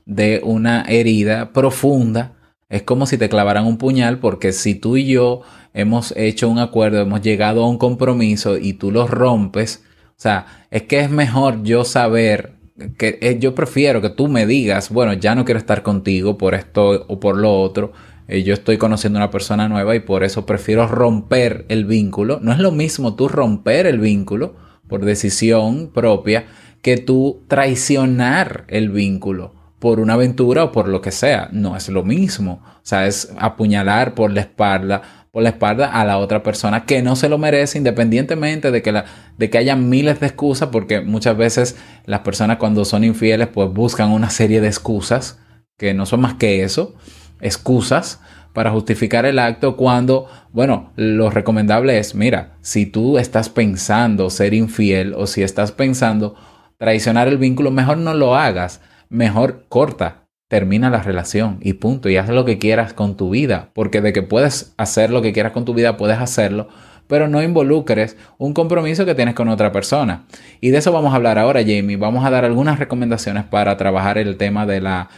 de 0.06 0.42
una 0.44 0.84
herida 0.84 1.54
profunda. 1.54 2.34
Es 2.70 2.84
como 2.84 3.08
si 3.08 3.18
te 3.18 3.30
clavaran 3.30 3.66
un 3.66 3.80
puñal 3.80 4.20
porque 4.20 4.52
si 4.52 4.76
tú 4.76 4.96
y 4.96 5.08
yo 5.08 5.42
hemos 5.74 6.13
hecho 6.16 6.50
un 6.50 6.60
acuerdo, 6.60 7.02
hemos 7.02 7.22
llegado 7.24 7.63
a 7.63 7.68
un 7.68 7.80
compromiso 7.80 8.56
y 8.58 8.74
tú 8.74 8.92
lo 8.92 9.08
rompes, 9.08 9.84
o 10.10 10.22
sea, 10.24 10.68
es 10.70 10.84
que 10.84 11.00
es 11.00 11.10
mejor 11.10 11.63
yo 11.63 11.84
saber 11.84 12.54
que 12.98 13.18
eh, 13.22 13.38
yo 13.39 13.56
prefiero 13.56 14.02
que 14.02 14.10
tú 14.10 14.28
me 14.28 14.46
digas, 14.46 14.89
bueno, 14.92 15.13
ya 15.13 15.34
no 15.34 15.46
quiero 15.46 15.60
estar 15.60 15.82
contigo 15.82 16.38
por 16.38 16.54
esto 16.54 17.06
o 17.08 17.20
por 17.20 17.38
lo 17.38 17.60
otro. 17.60 17.92
Yo 18.28 18.54
estoy 18.54 18.78
conociendo 18.78 19.20
a 19.20 19.24
una 19.24 19.32
persona 19.32 19.68
nueva 19.68 19.96
y 19.96 20.00
por 20.00 20.24
eso 20.24 20.46
prefiero 20.46 20.88
romper 20.88 21.66
el 21.70 21.86
vínculo. 21.86 22.40
No 22.42 22.54
es 22.54 22.60
lo 22.60 22.72
mismo 22.72 23.16
tú 23.16 23.28
romper 23.28 23.86
el 23.86 24.00
vínculo 24.00 24.56
por 24.88 25.04
decisión 25.04 25.92
propia 25.94 26.46
que 26.82 26.98
tú 26.98 27.44
traicionar 27.48 28.66
el 28.68 28.90
vínculo 28.90 29.54
por 29.80 30.00
una 30.00 30.14
aventura 30.14 30.64
o 30.64 30.72
por 30.72 30.88
lo 30.88 31.02
que 31.02 31.12
sea. 31.12 31.50
No 31.52 31.76
es 31.76 31.90
lo 31.90 32.04
mismo. 32.04 32.62
O 32.66 32.82
sea, 32.84 33.08
es 33.08 33.34
apuñalar 33.38 34.16
por 34.16 34.32
la 34.32 34.42
espalda 34.42 35.24
por 35.34 35.42
la 35.42 35.50
espalda 35.50 35.88
a 35.88 36.06
la 36.06 36.20
otra 36.20 36.44
persona 36.44 36.86
que 36.86 37.02
no 37.02 37.16
se 37.16 37.28
lo 37.28 37.40
merece 37.40 37.80
independientemente 37.80 38.70
de 38.70 38.84
que, 38.84 39.04
de 39.36 39.50
que 39.50 39.58
haya 39.58 39.76
miles 39.76 40.20
de 40.20 40.28
excusas, 40.28 40.70
porque 40.70 41.02
muchas 41.02 41.36
veces 41.36 41.76
las 42.06 42.20
personas 42.20 42.58
cuando 42.58 42.86
son 42.86 43.04
infieles 43.04 43.48
pues 43.48 43.68
buscan 43.74 44.12
una 44.12 44.30
serie 44.30 44.62
de 44.62 44.68
excusas 44.68 45.40
que 45.76 45.96
no 45.96 46.06
son 46.06 46.22
más 46.22 46.36
que 46.36 46.64
eso, 46.64 46.94
excusas 47.43 48.19
para 48.53 48.71
justificar 48.71 49.25
el 49.25 49.39
acto 49.39 49.75
cuando, 49.75 50.27
bueno, 50.51 50.91
lo 50.95 51.29
recomendable 51.29 51.97
es, 51.97 52.15
mira, 52.15 52.58
si 52.62 52.86
tú 52.86 53.17
estás 53.17 53.49
pensando 53.49 54.29
ser 54.29 54.53
infiel 54.53 55.13
o 55.15 55.27
si 55.27 55.43
estás 55.43 55.71
pensando 55.71 56.36
traicionar 56.77 57.27
el 57.27 57.38
vínculo, 57.38 57.71
mejor 57.71 57.97
no 57.97 58.13
lo 58.13 58.36
hagas, 58.36 58.82
mejor 59.10 59.65
corta, 59.69 60.27
termina 60.47 60.89
la 60.91 61.01
relación 61.01 61.58
y 61.62 61.73
punto. 61.73 62.10
Y 62.10 62.17
haz 62.17 62.29
lo 62.29 62.45
que 62.45 62.60
quieras 62.60 62.93
con 62.93 63.17
tu 63.17 63.32
vida, 63.32 63.71
porque 63.73 64.01
de 64.01 64.13
que 64.13 64.21
puedes 64.21 64.73
hacer 64.77 65.10
lo 65.10 65.21
que 65.21 65.34
quieras 65.34 65.51
con 65.51 65.65
tu 65.65 65.73
vida, 65.73 65.97
puedes 65.97 66.19
hacerlo, 66.19 66.67
pero 67.08 67.28
no 67.28 67.42
involucres 67.44 68.18
un 68.38 68.54
compromiso 68.54 69.06
que 69.06 69.16
tienes 69.16 69.36
con 69.36 69.50
otra 69.50 69.72
persona. 69.72 70.26
Y 70.62 70.70
de 70.70 70.78
eso 70.78 70.92
vamos 70.92 71.13
a 71.13 71.18
hablar 71.18 71.38
ahora, 71.38 71.62
Jamie. 71.62 71.98
Vamos 71.98 72.26
a 72.26 72.30
dar 72.30 72.46
algunas 72.46 72.80
recomendaciones 72.80 73.44
para 73.44 73.78
trabajar 73.78 74.18
el 74.18 74.38
tema 74.38 74.66
de 74.66 74.82
la 74.82 75.10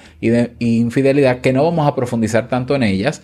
infidelidad, 0.59 1.41
que 1.41 1.53
no 1.53 1.63
vamos 1.63 1.87
a 1.87 1.95
profundizar 1.95 2.47
tanto 2.47 2.75
en 2.75 2.83
ellas, 2.83 3.21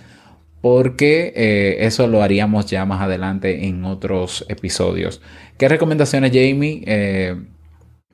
porque 0.61 1.33
eh, 1.35 1.85
eso 1.85 2.07
lo 2.07 2.21
haríamos 2.21 2.67
ya 2.67 2.85
más 2.85 3.01
adelante 3.01 3.65
en 3.65 3.83
otros 3.83 4.45
episodios. 4.47 5.21
¿Qué 5.57 5.67
recomendaciones, 5.67 6.31
Jamie? 6.31 6.83
Eh, 6.85 7.35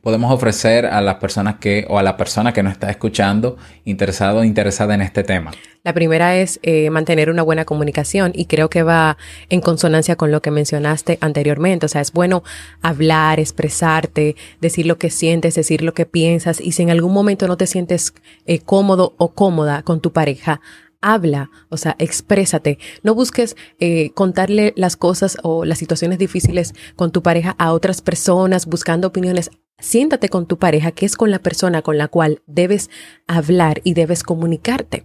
podemos 0.07 0.31
ofrecer 0.31 0.85
a 0.85 1.01
las 1.01 1.15
personas 1.15 1.55
que 1.55 1.85
o 1.89 1.99
a 1.99 2.01
la 2.01 2.15
persona 2.15 2.53
que 2.53 2.63
nos 2.63 2.71
está 2.71 2.89
escuchando 2.89 3.57
interesado 3.83 4.39
o 4.39 4.43
interesada 4.45 4.95
en 4.95 5.01
este 5.01 5.21
tema? 5.21 5.51
La 5.83 5.93
primera 5.93 6.37
es 6.37 6.61
eh, 6.63 6.89
mantener 6.89 7.29
una 7.29 7.43
buena 7.43 7.65
comunicación 7.65 8.31
y 8.33 8.45
creo 8.45 8.69
que 8.69 8.83
va 8.83 9.17
en 9.49 9.59
consonancia 9.59 10.15
con 10.15 10.31
lo 10.31 10.41
que 10.41 10.49
mencionaste 10.49 11.17
anteriormente. 11.19 11.87
O 11.87 11.89
sea, 11.89 11.99
es 11.99 12.13
bueno 12.13 12.41
hablar, 12.81 13.41
expresarte, 13.41 14.37
decir 14.61 14.85
lo 14.85 14.97
que 14.97 15.09
sientes, 15.09 15.55
decir 15.55 15.81
lo 15.81 15.93
que 15.93 16.05
piensas 16.05 16.61
y 16.61 16.71
si 16.71 16.83
en 16.83 16.89
algún 16.89 17.11
momento 17.11 17.45
no 17.49 17.57
te 17.57 17.67
sientes 17.67 18.13
eh, 18.45 18.59
cómodo 18.59 19.13
o 19.17 19.33
cómoda 19.33 19.83
con 19.83 19.99
tu 19.99 20.13
pareja, 20.13 20.61
habla, 21.01 21.49
o 21.67 21.75
sea, 21.75 21.97
exprésate. 21.99 22.79
No 23.03 23.13
busques 23.13 23.57
eh, 23.81 24.11
contarle 24.11 24.71
las 24.77 24.95
cosas 24.95 25.37
o 25.43 25.65
las 25.65 25.79
situaciones 25.79 26.17
difíciles 26.17 26.73
con 26.95 27.11
tu 27.11 27.21
pareja 27.21 27.57
a 27.59 27.73
otras 27.73 28.01
personas 28.01 28.67
buscando 28.67 29.09
opiniones. 29.09 29.51
Siéntate 29.79 30.29
con 30.29 30.47
tu 30.47 30.57
pareja, 30.57 30.91
que 30.91 31.05
es 31.05 31.15
con 31.15 31.29
la 31.29 31.37
persona 31.37 31.83
con 31.83 31.99
la 31.99 32.07
cual 32.07 32.41
debes 32.47 32.89
hablar 33.27 33.79
y 33.83 33.93
debes 33.93 34.23
comunicarte. 34.23 35.03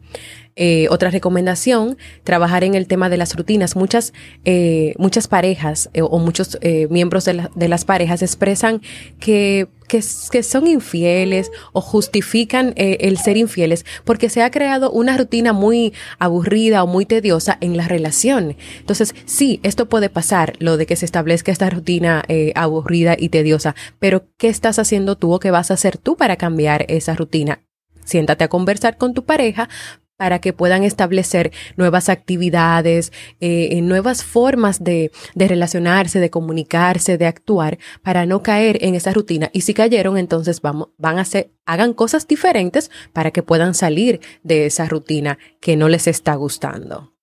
Eh, 0.56 0.87
otra 0.88 1.11
recomendación, 1.11 1.98
trabajar 2.24 2.64
en 2.64 2.74
el 2.74 2.87
tema 2.87 3.11
de 3.11 3.18
las 3.18 3.37
rutinas. 3.37 3.76
Muchas, 3.76 4.14
eh, 4.46 4.94
muchas 4.96 5.28
parejas 5.28 5.90
eh, 5.92 6.00
o 6.00 6.18
muchos 6.18 6.58
miembros 6.88 7.26
de, 7.26 7.50
de, 7.54 7.68
las 7.68 7.85
parejas 7.85 8.22
expresan 8.22 8.80
que, 9.20 9.68
que, 9.92 10.42
son 10.42 10.66
infieles 10.66 11.50
o 11.72 11.83
justifican 11.83 12.72
el 12.76 13.18
ser 13.18 13.37
infieles 13.37 13.85
porque 14.05 14.31
se 14.31 14.42
ha 14.42 14.50
creado 14.50 14.90
una 14.90 15.18
rutina 15.18 15.52
muy 15.52 15.92
aburrida 16.18 16.83
o 16.83 16.87
muy 16.87 17.05
tediosa 17.05 17.59
en 17.61 17.76
la 17.76 17.87
relación. 17.87 18.57
Entonces, 18.78 19.14
sí, 19.26 19.61
esto 19.62 19.90
puede 19.90 20.09
pasar, 20.09 20.55
lo 20.61 20.78
de 20.78 20.87
que 20.87 20.96
se 20.96 21.05
establezca 21.05 21.52
esta 21.52 21.68
rutina 21.68 22.24
aburrida 22.55 23.16
y 23.18 23.28
tediosa, 23.28 23.74
pero 23.98 24.24
¿qué 24.38 24.48
estás 24.48 24.78
haciendo 24.78 25.16
tú 25.16 25.35
o 25.35 25.40
qué 25.40 25.50
vas 25.50 25.70
a 25.70 25.74
hacer 25.74 25.98
tú 25.98 26.16
para 26.16 26.37
cambiar 26.37 26.87
esa 26.88 27.14
rutina? 27.14 27.61
Siéntate 28.05 28.44
a 28.44 28.48
conversar 28.48 28.96
con 28.96 29.14
tu 29.14 29.24
pareja 29.24 29.68
para 30.16 30.38
que 30.38 30.53
puedan 30.53 30.85
establecer 30.85 31.53
nuevas 31.77 32.09
actividades, 32.09 33.12
eh, 33.40 33.81
nuevas 33.83 34.25
formas 34.25 34.83
de, 34.85 35.11
relacionarse, 35.35 36.20
de 36.20 36.31
comunicarse, 36.31 37.18
de 37.18 37.27
actuar, 37.27 37.79
para 38.03 38.27
no 38.27 38.42
caer 38.42 38.79
en 38.85 38.94
esa 38.94 39.12
rutina. 39.12 39.51
Y 39.53 39.62
si 39.62 39.75
cayeron, 39.75 40.18
entonces 40.18 40.61
vamos, 40.61 40.90
van 40.98 41.18
a 41.18 41.22
hacer, 41.22 41.53
hagan 41.66 41.92
cosas 41.92 42.29
diferentes 42.29 42.90
para 43.12 43.31
que 43.31 43.42
puedan 43.42 43.75
salir 43.75 44.20
de 44.42 44.66
esa 44.66 44.87
rutina 44.87 45.38
que 45.61 45.77
no 45.77 45.88
les 45.88 46.07
está 46.07 46.35
gustando. 46.35 47.14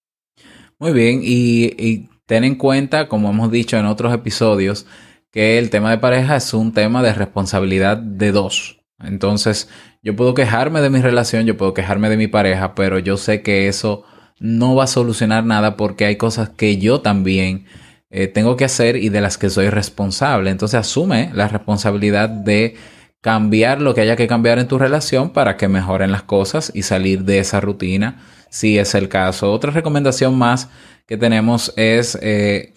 Muy 0.78 0.93
bien, 0.93 1.21
y, 1.23 1.73
y 1.78 2.10
ten 2.25 2.43
en 2.43 2.56
cuenta, 2.56 3.08
como 3.08 3.30
hemos 3.30 3.52
dicho 3.52 3.78
en 3.78 3.86
otros 3.86 4.13
episodios, 4.13 4.86
que 5.32 5.58
el 5.58 5.69
tema 5.69 5.91
de 5.91 5.99
pareja 5.99 6.36
es 6.38 6.54
un 6.54 6.73
tema 6.73 7.04
de 7.04 7.13
responsabilidad 7.13 7.97
de 7.97 8.32
dos. 8.32 8.78
Entonces, 9.01 9.69
yo 10.01 10.15
puedo 10.15 10.33
quejarme 10.33 10.81
de 10.81 10.89
mi 10.89 11.01
relación, 11.01 11.45
yo 11.45 11.57
puedo 11.57 11.73
quejarme 11.73 12.09
de 12.09 12.17
mi 12.17 12.27
pareja, 12.27 12.75
pero 12.75 12.99
yo 12.99 13.17
sé 13.17 13.41
que 13.41 13.67
eso 13.67 14.03
no 14.39 14.75
va 14.75 14.85
a 14.85 14.88
solucionar 14.88 15.45
nada 15.45 15.77
porque 15.77 16.05
hay 16.05 16.15
cosas 16.15 16.49
que 16.49 16.77
yo 16.77 17.01
también 17.01 17.65
eh, 18.09 18.27
tengo 18.27 18.57
que 18.57 18.65
hacer 18.65 18.95
y 18.95 19.09
de 19.09 19.21
las 19.21 19.38
que 19.38 19.49
soy 19.49 19.69
responsable. 19.69 20.49
Entonces, 20.49 20.79
asume 20.79 21.31
la 21.33 21.47
responsabilidad 21.47 22.29
de 22.29 22.75
cambiar 23.21 23.81
lo 23.81 23.93
que 23.93 24.01
haya 24.01 24.15
que 24.15 24.27
cambiar 24.27 24.59
en 24.59 24.67
tu 24.67 24.77
relación 24.77 25.31
para 25.31 25.57
que 25.57 25.67
mejoren 25.67 26.12
las 26.12 26.23
cosas 26.23 26.71
y 26.73 26.83
salir 26.83 27.23
de 27.23 27.39
esa 27.39 27.59
rutina, 27.59 28.21
si 28.49 28.77
es 28.79 28.95
el 28.95 29.09
caso. 29.09 29.51
Otra 29.51 29.71
recomendación 29.71 30.38
más 30.38 30.69
que 31.05 31.17
tenemos 31.17 31.73
es 31.75 32.17
eh, 32.21 32.73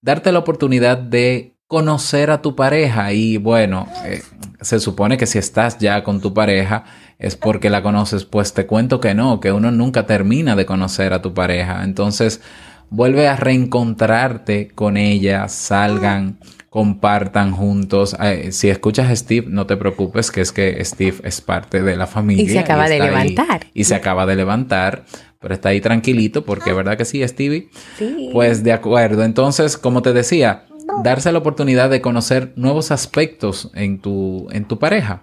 darte 0.00 0.32
la 0.32 0.40
oportunidad 0.40 0.98
de 0.98 1.55
conocer 1.68 2.30
a 2.30 2.42
tu 2.42 2.54
pareja 2.54 3.12
y 3.12 3.38
bueno, 3.38 3.88
eh, 4.04 4.22
se 4.60 4.78
supone 4.78 5.16
que 5.16 5.26
si 5.26 5.38
estás 5.38 5.78
ya 5.78 6.04
con 6.04 6.20
tu 6.20 6.32
pareja 6.32 6.84
es 7.18 7.34
porque 7.34 7.70
la 7.70 7.82
conoces, 7.82 8.24
pues 8.24 8.52
te 8.52 8.66
cuento 8.66 9.00
que 9.00 9.14
no, 9.14 9.40
que 9.40 9.52
uno 9.52 9.70
nunca 9.70 10.06
termina 10.06 10.54
de 10.54 10.66
conocer 10.66 11.12
a 11.12 11.22
tu 11.22 11.34
pareja. 11.34 11.82
Entonces, 11.82 12.42
vuelve 12.90 13.26
a 13.26 13.36
reencontrarte 13.36 14.68
con 14.68 14.96
ella, 14.96 15.48
salgan, 15.48 16.38
compartan 16.68 17.52
juntos. 17.52 18.14
si 18.50 18.68
escuchas 18.68 19.10
a 19.10 19.16
Steve, 19.16 19.46
no 19.48 19.66
te 19.66 19.76
preocupes, 19.76 20.30
que 20.30 20.42
es 20.42 20.52
que 20.52 20.84
Steve 20.84 21.16
es 21.24 21.40
parte 21.40 21.82
de 21.82 21.96
la 21.96 22.06
familia. 22.06 22.44
Y 22.44 22.48
se 22.48 22.58
acaba 22.58 22.88
de 22.88 23.00
levantar. 23.00 23.66
y 23.72 23.84
se 23.84 23.94
acaba 23.94 24.26
de 24.26 24.36
levantar, 24.36 25.06
pero 25.40 25.54
está 25.54 25.70
ahí 25.70 25.80
tranquilito 25.80 26.44
porque, 26.44 26.72
¿verdad 26.74 26.98
que 26.98 27.06
sí, 27.06 27.26
Stevie? 27.26 27.70
Sí. 27.98 28.28
Pues 28.30 28.62
de 28.62 28.72
acuerdo. 28.72 29.24
Entonces, 29.24 29.78
como 29.78 30.02
te 30.02 30.12
decía, 30.12 30.66
darse 31.02 31.32
la 31.32 31.38
oportunidad 31.38 31.90
de 31.90 32.00
conocer 32.00 32.52
nuevos 32.56 32.90
aspectos 32.90 33.70
en 33.74 34.00
tu, 34.00 34.48
en 34.50 34.66
tu 34.66 34.78
pareja 34.78 35.22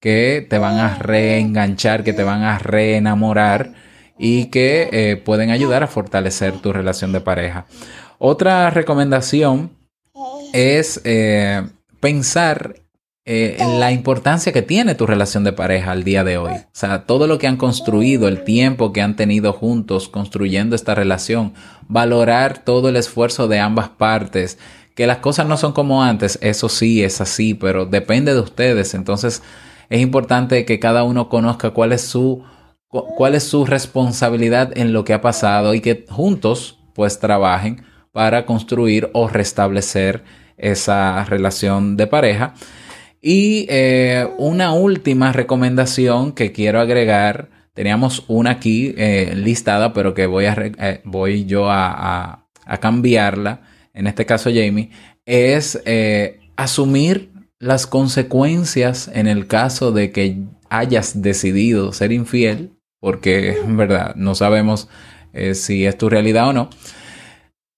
que 0.00 0.46
te 0.48 0.58
van 0.58 0.78
a 0.78 0.98
reenganchar, 0.98 2.04
que 2.04 2.12
te 2.12 2.22
van 2.22 2.42
a 2.42 2.58
reenamorar 2.58 3.74
y 4.18 4.46
que 4.46 4.88
eh, 4.92 5.16
pueden 5.16 5.50
ayudar 5.50 5.82
a 5.82 5.88
fortalecer 5.88 6.52
tu 6.60 6.72
relación 6.72 7.12
de 7.12 7.20
pareja. 7.20 7.66
Otra 8.18 8.70
recomendación 8.70 9.70
es 10.52 11.00
eh, 11.04 11.66
pensar 12.00 12.76
eh, 13.30 13.56
en 13.60 13.78
la 13.78 13.92
importancia 13.92 14.52
que 14.52 14.62
tiene 14.62 14.94
tu 14.94 15.06
relación 15.06 15.44
de 15.44 15.52
pareja 15.52 15.90
al 15.90 16.02
día 16.02 16.24
de 16.24 16.38
hoy. 16.38 16.52
O 16.52 16.68
sea, 16.72 17.04
todo 17.04 17.26
lo 17.26 17.38
que 17.38 17.46
han 17.46 17.58
construido, 17.58 18.26
el 18.26 18.42
tiempo 18.42 18.92
que 18.92 19.02
han 19.02 19.16
tenido 19.16 19.52
juntos 19.52 20.08
construyendo 20.08 20.74
esta 20.74 20.94
relación, 20.94 21.52
valorar 21.88 22.64
todo 22.64 22.88
el 22.88 22.96
esfuerzo 22.96 23.46
de 23.46 23.60
ambas 23.60 23.90
partes, 23.90 24.58
que 24.98 25.06
las 25.06 25.18
cosas 25.18 25.46
no 25.46 25.56
son 25.56 25.74
como 25.74 26.02
antes, 26.02 26.40
eso 26.42 26.68
sí 26.68 27.04
es 27.04 27.20
así, 27.20 27.54
pero 27.54 27.86
depende 27.86 28.34
de 28.34 28.40
ustedes. 28.40 28.94
Entonces 28.94 29.44
es 29.88 30.00
importante 30.00 30.64
que 30.64 30.80
cada 30.80 31.04
uno 31.04 31.28
conozca 31.28 31.70
cuál 31.70 31.92
es 31.92 32.00
su, 32.00 32.42
cuál 32.88 33.36
es 33.36 33.44
su 33.44 33.64
responsabilidad 33.64 34.76
en 34.76 34.92
lo 34.92 35.04
que 35.04 35.14
ha 35.14 35.20
pasado 35.20 35.72
y 35.72 35.80
que 35.80 36.04
juntos 36.10 36.80
pues 36.96 37.20
trabajen 37.20 37.84
para 38.10 38.44
construir 38.44 39.08
o 39.12 39.28
restablecer 39.28 40.24
esa 40.56 41.24
relación 41.26 41.96
de 41.96 42.08
pareja. 42.08 42.54
Y 43.22 43.66
eh, 43.68 44.26
una 44.36 44.72
última 44.72 45.30
recomendación 45.30 46.32
que 46.32 46.50
quiero 46.50 46.80
agregar, 46.80 47.50
teníamos 47.72 48.24
una 48.26 48.50
aquí 48.50 48.96
eh, 48.98 49.34
listada, 49.36 49.92
pero 49.92 50.12
que 50.12 50.26
voy, 50.26 50.46
a, 50.46 50.56
eh, 50.58 51.02
voy 51.04 51.44
yo 51.44 51.70
a 51.70 52.48
a 52.68 52.76
cambiarla, 52.76 53.62
en 53.98 54.06
este 54.06 54.24
caso 54.24 54.48
Jamie, 54.48 54.90
es 55.26 55.82
eh, 55.84 56.40
asumir 56.56 57.32
las 57.58 57.88
consecuencias 57.88 59.10
en 59.12 59.26
el 59.26 59.48
caso 59.48 59.90
de 59.90 60.12
que 60.12 60.44
hayas 60.70 61.20
decidido 61.20 61.92
ser 61.92 62.12
infiel, 62.12 62.70
porque 63.00 63.58
verdad 63.66 64.14
no 64.14 64.36
sabemos 64.36 64.88
eh, 65.32 65.54
si 65.54 65.84
es 65.84 65.98
tu 65.98 66.08
realidad 66.08 66.48
o 66.48 66.52
no, 66.52 66.70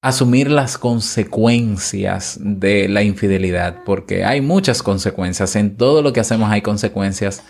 asumir 0.02 0.50
las 0.50 0.76
consecuencias 0.76 2.38
de 2.38 2.88
la 2.88 3.02
infidelidad, 3.02 3.82
porque 3.84 4.24
hay 4.24 4.42
muchas 4.42 4.82
consecuencias, 4.82 5.56
en 5.56 5.76
todo 5.76 6.02
lo 6.02 6.12
que 6.12 6.20
hacemos 6.20 6.50
hay 6.50 6.60
consecuencias 6.60 7.42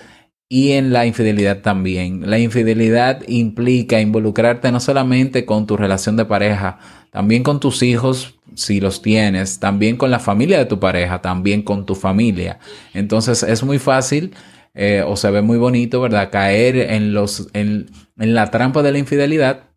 y 0.52 0.72
en 0.72 0.92
la 0.92 1.06
infidelidad 1.06 1.60
también. 1.62 2.28
La 2.28 2.40
infidelidad 2.40 3.22
implica 3.28 4.00
involucrarte 4.00 4.72
no 4.72 4.80
solamente 4.80 5.46
con 5.46 5.64
tu 5.64 5.76
relación 5.76 6.16
de 6.16 6.24
pareja, 6.24 6.80
también 7.12 7.44
con 7.44 7.60
tus 7.60 7.84
hijos, 7.84 8.34
si 8.56 8.80
los 8.80 9.00
tienes, 9.00 9.60
también 9.60 9.96
con 9.96 10.10
la 10.10 10.18
familia 10.18 10.58
de 10.58 10.66
tu 10.66 10.80
pareja, 10.80 11.22
también 11.22 11.62
con 11.62 11.86
tu 11.86 11.94
familia. 11.94 12.58
Entonces 12.94 13.44
es 13.44 13.62
muy 13.62 13.78
fácil 13.78 14.34
eh, 14.74 15.04
o 15.06 15.16
se 15.16 15.30
ve 15.30 15.40
muy 15.40 15.56
bonito, 15.56 16.00
¿verdad? 16.00 16.30
Caer 16.32 16.76
en, 16.76 17.14
los, 17.14 17.48
en, 17.52 17.88
en 18.18 18.34
la 18.34 18.50
trampa 18.50 18.82
de 18.82 18.90
la 18.90 18.98
infidelidad 18.98 19.68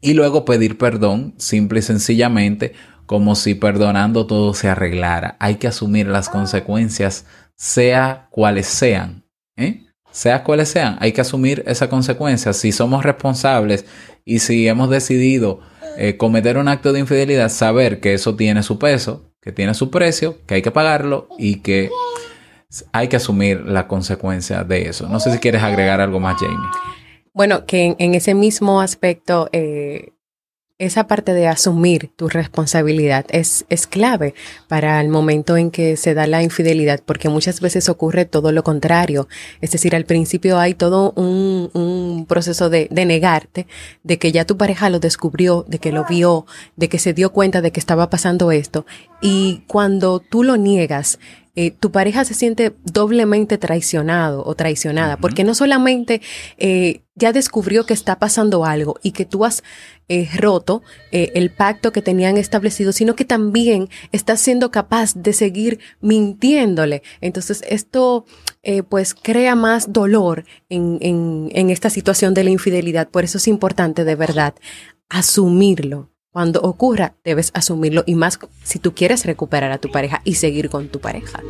y 0.00 0.14
luego 0.14 0.46
pedir 0.46 0.78
perdón, 0.78 1.34
simple 1.36 1.80
y 1.80 1.82
sencillamente, 1.82 2.72
como 3.04 3.34
si 3.34 3.54
perdonando 3.54 4.26
todo 4.26 4.54
se 4.54 4.68
arreglara. 4.68 5.36
Hay 5.40 5.56
que 5.56 5.68
asumir 5.68 6.06
las 6.06 6.30
consecuencias, 6.30 7.26
sea 7.54 8.28
cuales 8.30 8.66
sean. 8.66 9.26
¿eh? 9.56 9.85
Sea 10.16 10.44
cuales 10.44 10.70
sean, 10.70 10.96
hay 11.00 11.12
que 11.12 11.20
asumir 11.20 11.62
esa 11.66 11.90
consecuencia. 11.90 12.54
Si 12.54 12.72
somos 12.72 13.04
responsables 13.04 13.84
y 14.24 14.38
si 14.38 14.66
hemos 14.66 14.88
decidido 14.88 15.60
eh, 15.98 16.16
cometer 16.16 16.56
un 16.56 16.68
acto 16.68 16.94
de 16.94 17.00
infidelidad, 17.00 17.50
saber 17.50 18.00
que 18.00 18.14
eso 18.14 18.34
tiene 18.34 18.62
su 18.62 18.78
peso, 18.78 19.30
que 19.42 19.52
tiene 19.52 19.74
su 19.74 19.90
precio, 19.90 20.38
que 20.46 20.54
hay 20.54 20.62
que 20.62 20.70
pagarlo 20.70 21.28
y 21.36 21.56
que 21.56 21.90
hay 22.92 23.08
que 23.08 23.16
asumir 23.16 23.60
la 23.66 23.88
consecuencia 23.88 24.64
de 24.64 24.88
eso. 24.88 25.06
No 25.06 25.20
sé 25.20 25.30
si 25.32 25.38
quieres 25.38 25.62
agregar 25.62 26.00
algo 26.00 26.18
más, 26.18 26.36
Jamie. 26.40 26.56
Bueno, 27.34 27.66
que 27.66 27.84
en, 27.84 27.96
en 27.98 28.14
ese 28.14 28.32
mismo 28.32 28.80
aspecto, 28.80 29.50
eh, 29.52 30.14
esa 30.78 31.06
parte 31.06 31.32
de 31.32 31.48
asumir 31.48 32.10
tu 32.16 32.28
responsabilidad 32.28 33.24
es, 33.30 33.64
es 33.70 33.86
clave 33.86 34.34
para 34.68 35.00
el 35.00 35.08
momento 35.08 35.56
en 35.56 35.70
que 35.70 35.96
se 35.96 36.12
da 36.12 36.26
la 36.26 36.42
infidelidad, 36.42 37.00
porque 37.04 37.30
muchas 37.30 37.62
veces 37.62 37.88
ocurre 37.88 38.26
todo 38.26 38.52
lo 38.52 38.62
contrario. 38.62 39.26
Es 39.62 39.70
decir, 39.70 39.96
al 39.96 40.04
principio 40.04 40.58
hay 40.58 40.74
todo 40.74 41.12
un, 41.12 41.70
un 41.72 42.26
proceso 42.28 42.68
de, 42.68 42.88
de 42.90 43.06
negarte, 43.06 43.66
de 44.02 44.18
que 44.18 44.32
ya 44.32 44.44
tu 44.44 44.58
pareja 44.58 44.90
lo 44.90 45.00
descubrió, 45.00 45.64
de 45.66 45.78
que 45.78 45.92
lo 45.92 46.04
vio, 46.04 46.44
de 46.76 46.90
que 46.90 46.98
se 46.98 47.14
dio 47.14 47.32
cuenta 47.32 47.62
de 47.62 47.72
que 47.72 47.80
estaba 47.80 48.10
pasando 48.10 48.52
esto. 48.52 48.84
Y 49.22 49.62
cuando 49.68 50.20
tú 50.20 50.42
lo 50.42 50.58
niegas, 50.58 51.18
eh, 51.56 51.70
tu 51.72 51.90
pareja 51.90 52.24
se 52.24 52.34
siente 52.34 52.76
doblemente 52.84 53.58
traicionado 53.58 54.44
o 54.44 54.54
traicionada, 54.54 55.16
porque 55.16 55.42
no 55.42 55.54
solamente 55.54 56.20
eh, 56.58 57.00
ya 57.14 57.32
descubrió 57.32 57.86
que 57.86 57.94
está 57.94 58.18
pasando 58.18 58.64
algo 58.64 58.96
y 59.02 59.12
que 59.12 59.24
tú 59.24 59.44
has 59.44 59.62
eh, 60.08 60.28
roto 60.36 60.82
el 61.10 61.50
pacto 61.50 61.90
que 61.90 62.02
tenían 62.02 62.36
establecido, 62.36 62.92
sino 62.92 63.16
que 63.16 63.24
también 63.24 63.88
estás 64.12 64.40
siendo 64.40 64.70
capaz 64.70 65.14
de 65.14 65.32
seguir 65.32 65.80
mintiéndole. 66.00 67.02
Entonces 67.20 67.64
esto 67.66 68.26
pues 68.88 69.14
crea 69.14 69.54
más 69.54 69.92
dolor 69.92 70.44
en, 70.68 70.98
en, 71.00 71.48
en 71.52 71.70
esta 71.70 71.88
situación 71.88 72.34
de 72.34 72.44
la 72.44 72.50
infidelidad. 72.50 73.08
Por 73.08 73.24
eso 73.24 73.38
es 73.38 73.48
importante 73.48 74.04
de 74.04 74.14
verdad 74.14 74.54
asumirlo. 75.08 76.10
Cuando 76.36 76.60
ocurra, 76.60 77.14
debes 77.24 77.50
asumirlo 77.54 78.04
y 78.04 78.14
más 78.14 78.38
si 78.62 78.78
tú 78.78 78.92
quieres 78.92 79.24
recuperar 79.24 79.72
a 79.72 79.78
tu 79.78 79.90
pareja 79.90 80.20
y 80.22 80.34
seguir 80.34 80.68
con 80.68 80.88
tu 80.88 81.00
pareja. 81.00 81.40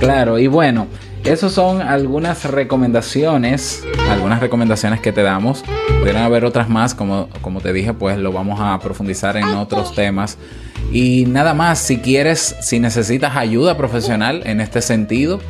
Claro, 0.00 0.38
y 0.38 0.48
bueno, 0.48 0.86
esas 1.24 1.52
son 1.52 1.80
algunas 1.80 2.44
recomendaciones, 2.44 3.82
algunas 4.10 4.40
recomendaciones 4.40 5.00
que 5.00 5.12
te 5.12 5.22
damos. 5.22 5.64
Pudieran 6.00 6.24
haber 6.24 6.44
otras 6.44 6.68
más, 6.68 6.94
como, 6.94 7.30
como 7.40 7.62
te 7.62 7.72
dije, 7.72 7.94
pues 7.94 8.18
lo 8.18 8.32
vamos 8.32 8.60
a 8.60 8.78
profundizar 8.80 9.38
en 9.38 9.44
otros 9.44 9.94
temas. 9.94 10.36
Y 10.92 11.24
nada 11.26 11.54
más, 11.54 11.78
si 11.78 11.96
quieres, 11.96 12.54
si 12.60 12.80
necesitas 12.80 13.34
ayuda 13.34 13.78
profesional 13.78 14.42
en 14.44 14.60
este 14.60 14.82
sentido, 14.82 15.40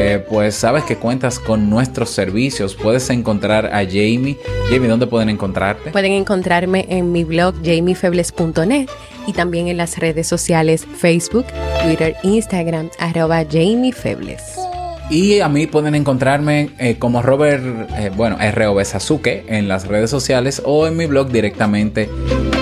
eh, 0.00 0.24
pues 0.28 0.54
sabes 0.54 0.84
que 0.84 0.96
cuentas 0.96 1.40
con 1.40 1.68
nuestros 1.68 2.10
servicios. 2.10 2.76
Puedes 2.76 3.10
encontrar 3.10 3.66
a 3.66 3.84
Jamie. 3.84 4.38
Jamie, 4.70 4.88
¿dónde 4.88 5.08
pueden 5.08 5.28
encontrarte? 5.28 5.90
Pueden 5.90 6.12
encontrarme 6.12 6.86
en 6.88 7.10
mi 7.10 7.24
blog 7.24 7.54
jamiefebles.net 7.64 8.88
y 9.26 9.32
también 9.32 9.66
en 9.66 9.76
las 9.76 9.98
redes 9.98 10.28
sociales 10.28 10.86
Facebook, 10.96 11.46
Twitter, 11.82 12.14
Instagram, 12.22 12.90
arroba 13.00 13.44
jamiefebles. 13.44 14.42
Y 15.10 15.40
a 15.40 15.48
mí 15.48 15.66
pueden 15.66 15.94
encontrarme 15.94 16.70
eh, 16.78 16.96
como 16.98 17.20
Robert, 17.20 17.90
eh, 17.98 18.10
bueno, 18.14 18.36
ROB 18.38 18.84
Sasuke 18.84 19.46
en 19.48 19.66
las 19.66 19.88
redes 19.88 20.10
sociales 20.10 20.62
o 20.64 20.86
en 20.86 20.96
mi 20.96 21.06
blog 21.06 21.28
directamente. 21.30 22.08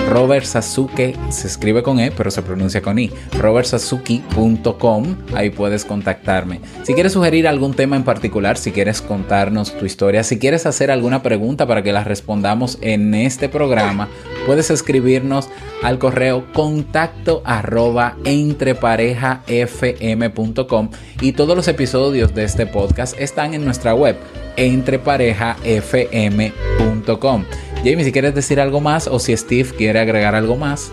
Robert 0.07 0.45
Sasuke 0.45 1.15
se 1.29 1.47
escribe 1.47 1.83
con 1.83 1.99
E, 1.99 2.11
pero 2.11 2.31
se 2.31 2.41
pronuncia 2.41 2.81
con 2.81 2.97
I. 2.97 3.11
robertsazuki.com. 3.37 5.17
Ahí 5.35 5.49
puedes 5.49 5.83
contactarme. 5.83 6.61
Si 6.83 6.93
quieres 6.93 7.11
sugerir 7.13 7.45
algún 7.47 7.73
tema 7.73 7.97
en 7.97 8.03
particular, 8.03 8.57
si 8.57 8.71
quieres 8.71 9.01
contarnos 9.01 9.77
tu 9.77 9.85
historia, 9.85 10.23
si 10.23 10.39
quieres 10.39 10.65
hacer 10.65 10.91
alguna 10.91 11.21
pregunta 11.23 11.67
para 11.67 11.83
que 11.83 11.91
la 11.91 12.05
respondamos 12.05 12.77
en 12.81 13.13
este 13.13 13.49
programa, 13.49 14.07
puedes 14.45 14.71
escribirnos 14.71 15.49
al 15.83 15.99
correo 15.99 16.45
contacto 16.53 17.41
arroba 17.45 18.15
entreparejafm.com 18.23 20.89
y 21.21 21.33
todos 21.33 21.55
los 21.55 21.67
episodios 21.67 22.33
de 22.33 22.45
este 22.45 22.65
podcast 22.65 23.19
están 23.19 23.53
en 23.53 23.63
nuestra 23.65 23.93
web 23.93 24.15
entreparejafm.com. 24.55 27.43
Jamie, 27.83 28.03
si 28.03 28.11
quieres 28.11 28.35
decir 28.35 28.59
algo 28.59 28.81
más 28.81 29.07
o 29.07 29.19
si 29.19 29.35
Steve 29.37 29.69
quiere 29.77 29.99
agregar 29.99 30.35
algo 30.35 30.55
más. 30.57 30.91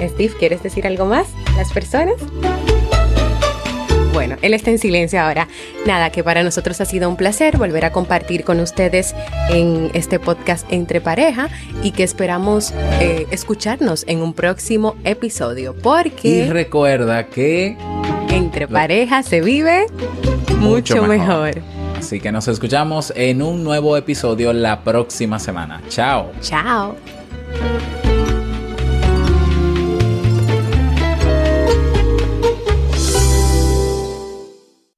Steve, 0.00 0.32
¿quieres 0.38 0.62
decir 0.62 0.86
algo 0.86 1.06
más? 1.06 1.28
¿Las 1.56 1.72
personas? 1.72 2.14
Bueno, 4.12 4.36
él 4.42 4.54
está 4.54 4.70
en 4.70 4.78
silencio 4.78 5.20
ahora. 5.20 5.48
Nada, 5.86 6.10
que 6.10 6.22
para 6.22 6.42
nosotros 6.44 6.80
ha 6.80 6.84
sido 6.84 7.08
un 7.08 7.16
placer 7.16 7.56
volver 7.56 7.84
a 7.84 7.90
compartir 7.90 8.44
con 8.44 8.60
ustedes 8.60 9.14
en 9.50 9.90
este 9.94 10.20
podcast 10.20 10.66
Entre 10.70 11.00
Pareja 11.00 11.48
y 11.82 11.90
que 11.90 12.04
esperamos 12.04 12.72
eh, 13.00 13.26
escucharnos 13.32 14.04
en 14.06 14.20
un 14.20 14.32
próximo 14.32 14.94
episodio. 15.04 15.74
Porque 15.74 16.28
Y 16.28 16.50
recuerda 16.50 17.26
que 17.26 17.76
entre 18.30 18.68
pareja 18.68 19.22
se 19.24 19.40
vive 19.40 19.86
mucho, 20.58 20.96
Mucho 20.96 21.06
mejor. 21.06 21.54
mejor. 21.56 21.73
Así 22.04 22.20
que 22.20 22.30
nos 22.30 22.48
escuchamos 22.48 23.14
en 23.16 23.40
un 23.40 23.64
nuevo 23.64 23.96
episodio 23.96 24.52
la 24.52 24.84
próxima 24.84 25.38
semana. 25.38 25.80
Chao. 25.88 26.32
Chao. 26.42 26.94